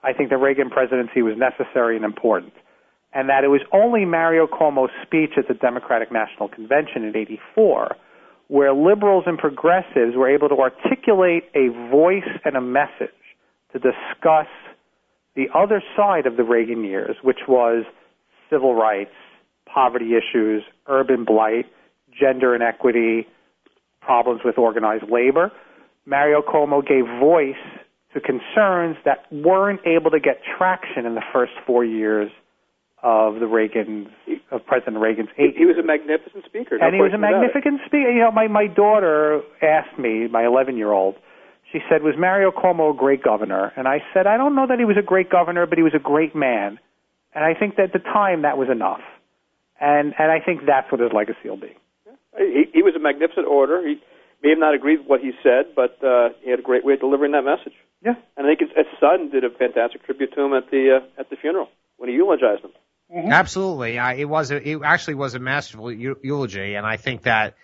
[0.02, 2.52] I think the Reagan presidency was necessary and important.
[3.16, 7.96] And that it was only Mario Cuomo's speech at the Democratic National Convention in 84
[8.48, 13.10] where liberals and progressives were able to articulate a voice and a message
[13.72, 14.46] to discuss
[15.34, 17.84] the other side of the Reagan years, which was
[18.48, 19.10] civil rights,
[19.66, 21.66] poverty issues, urban blight,
[22.18, 23.26] gender inequity,
[24.00, 25.50] problems with organized labor.
[26.06, 27.54] Mario Cuomo gave voice
[28.14, 32.30] to concerns that weren't able to get traction in the first four years
[33.06, 34.10] of the Reagan
[34.50, 35.28] of President Reagan's.
[35.36, 38.10] He, he was a magnificent speaker, no and he was a magnificent speaker.
[38.10, 41.14] You know, my my daughter asked me, my 11 year old,
[41.70, 44.80] she said, "Was Mario Cuomo a great governor?" And I said, "I don't know that
[44.80, 46.80] he was a great governor, but he was a great man."
[47.32, 49.06] And I think that at the time that was enough,
[49.80, 51.78] and and I think that's what his legacy will be.
[52.36, 53.86] He, he was a magnificent orator.
[53.86, 54.02] He
[54.42, 56.94] may have not agreed with what he said, but uh, he had a great way
[56.94, 57.78] of delivering that message.
[58.02, 60.98] Yeah, and I think his, his son did a fantastic tribute to him at the
[60.98, 62.74] uh, at the funeral when he eulogized him.
[63.14, 63.30] Mm-hmm.
[63.30, 67.54] Absolutely, uh, it was a, it actually was a masterful eulogy, and I think that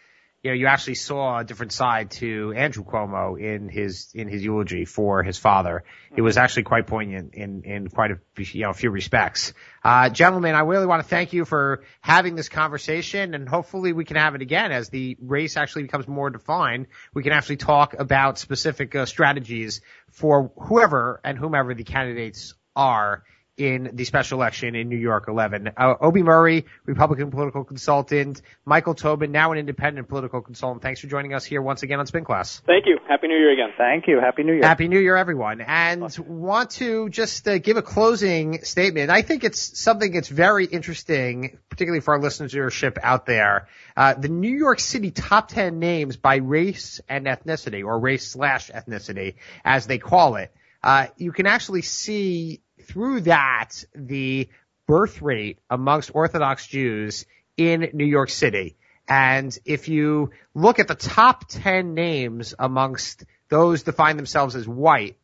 [0.40, 4.44] you know you actually saw a different side to Andrew Cuomo in his in his
[4.44, 5.82] eulogy for his father.
[6.14, 6.44] It was mm-hmm.
[6.44, 9.52] actually quite poignant in in quite a you know few respects.
[9.82, 14.04] Uh, gentlemen, I really want to thank you for having this conversation, and hopefully we
[14.04, 16.86] can have it again as the race actually becomes more defined.
[17.14, 19.80] We can actually talk about specific uh, strategies
[20.12, 23.24] for whoever and whomever the candidates are
[23.62, 25.70] in the special election in New York 11.
[25.76, 30.82] Uh, Obi Murray, Republican political consultant, Michael Tobman, now an independent political consultant.
[30.82, 32.60] Thanks for joining us here once again on Spin Class.
[32.66, 32.98] Thank you.
[33.08, 33.70] Happy New Year again.
[33.78, 34.18] Thank you.
[34.18, 34.62] Happy New Year.
[34.64, 35.60] Happy New Year, everyone.
[35.60, 39.10] And want to just uh, give a closing statement.
[39.10, 43.68] I think it's something that's very interesting, particularly for our listenership out there.
[43.96, 48.70] Uh, the New York City top 10 names by race and ethnicity, or race slash
[48.70, 50.52] ethnicity, as they call it.
[50.82, 54.48] Uh, you can actually see through that the
[54.86, 57.26] birth rate amongst Orthodox Jews
[57.56, 58.76] in New York City.
[59.08, 65.18] And if you look at the top 10 names amongst those define themselves as white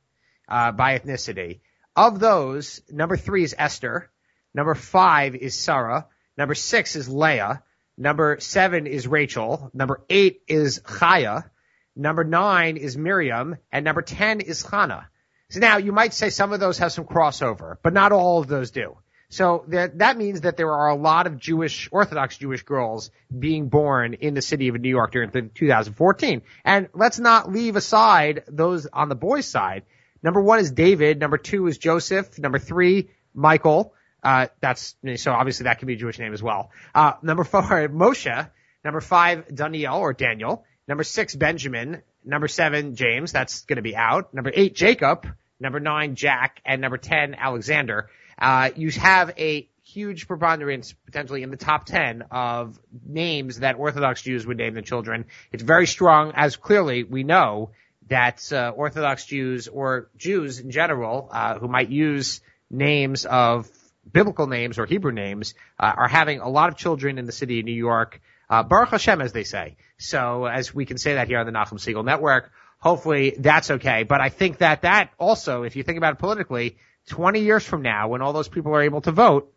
[0.49, 1.61] uh, by ethnicity,
[1.97, 4.11] of those, number three is Esther,
[4.55, 6.07] number five is Sarah,
[6.37, 7.63] number six is Leah,
[7.97, 11.51] number seven is Rachel, number eight is Chaya,
[11.97, 15.09] number nine is Miriam, and number ten is Hannah.
[15.51, 18.49] So now you might say some of those have some crossover, but not all of
[18.49, 18.97] those do.
[19.31, 23.69] So that, that means that there are a lot of Jewish, Orthodox Jewish girls being
[23.69, 26.43] born in the city of New York during 2014.
[26.65, 29.85] And let's not leave aside those on the boys side.
[30.23, 31.19] Number one is David.
[31.19, 32.39] Number two is Joseph.
[32.39, 33.95] Number three, Michael.
[34.23, 36.71] Uh, that's, so obviously that can be a Jewish name as well.
[36.95, 38.51] Uh, number four, Moshe.
[38.85, 40.65] Number five, Daniel or Daniel.
[40.87, 42.03] Number six, Benjamin.
[42.29, 43.33] Number seven, James.
[43.33, 44.35] That's going to be out.
[44.35, 45.27] Number eight, Jacob.
[45.59, 46.61] Number nine, Jack.
[46.63, 48.11] And number 10, Alexander.
[48.39, 54.21] Uh, you have a huge preponderance potentially in the top 10 of names that Orthodox
[54.21, 55.25] Jews would name their children.
[55.53, 57.71] It's very strong as clearly we know
[58.09, 63.71] that uh, Orthodox Jews or Jews in general uh, who might use names of
[64.13, 67.61] biblical names or Hebrew names uh, are having a lot of children in the city
[67.61, 68.21] of New York
[68.51, 69.77] uh, Baruch Hashem, as they say.
[69.99, 74.05] So as we can say that here on the Nachum Segal Network, hopefully that's okay.
[74.05, 76.79] But I think that that also, if you think about it politically,
[77.09, 79.53] 20 years from now, when all those people are able to vote,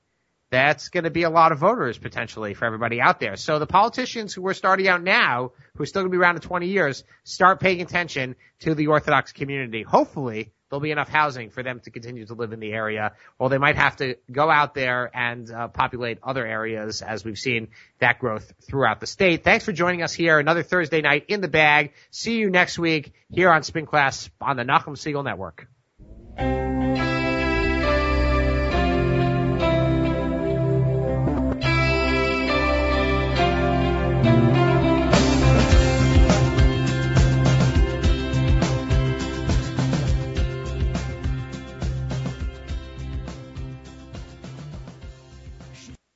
[0.49, 3.37] that's going to be a lot of voters potentially for everybody out there.
[3.37, 6.35] So the politicians who are starting out now, who are still going to be around
[6.35, 9.81] in 20 years, start paying attention to the Orthodox community.
[9.83, 13.49] Hopefully there'll be enough housing for them to continue to live in the area, or
[13.49, 17.67] they might have to go out there and uh, populate other areas as we've seen
[17.99, 19.43] that growth throughout the state.
[19.43, 20.39] Thanks for joining us here.
[20.39, 21.91] Another Thursday night in the bag.
[22.09, 25.67] See you next week here on Spin Class on the Nachum Segal Network.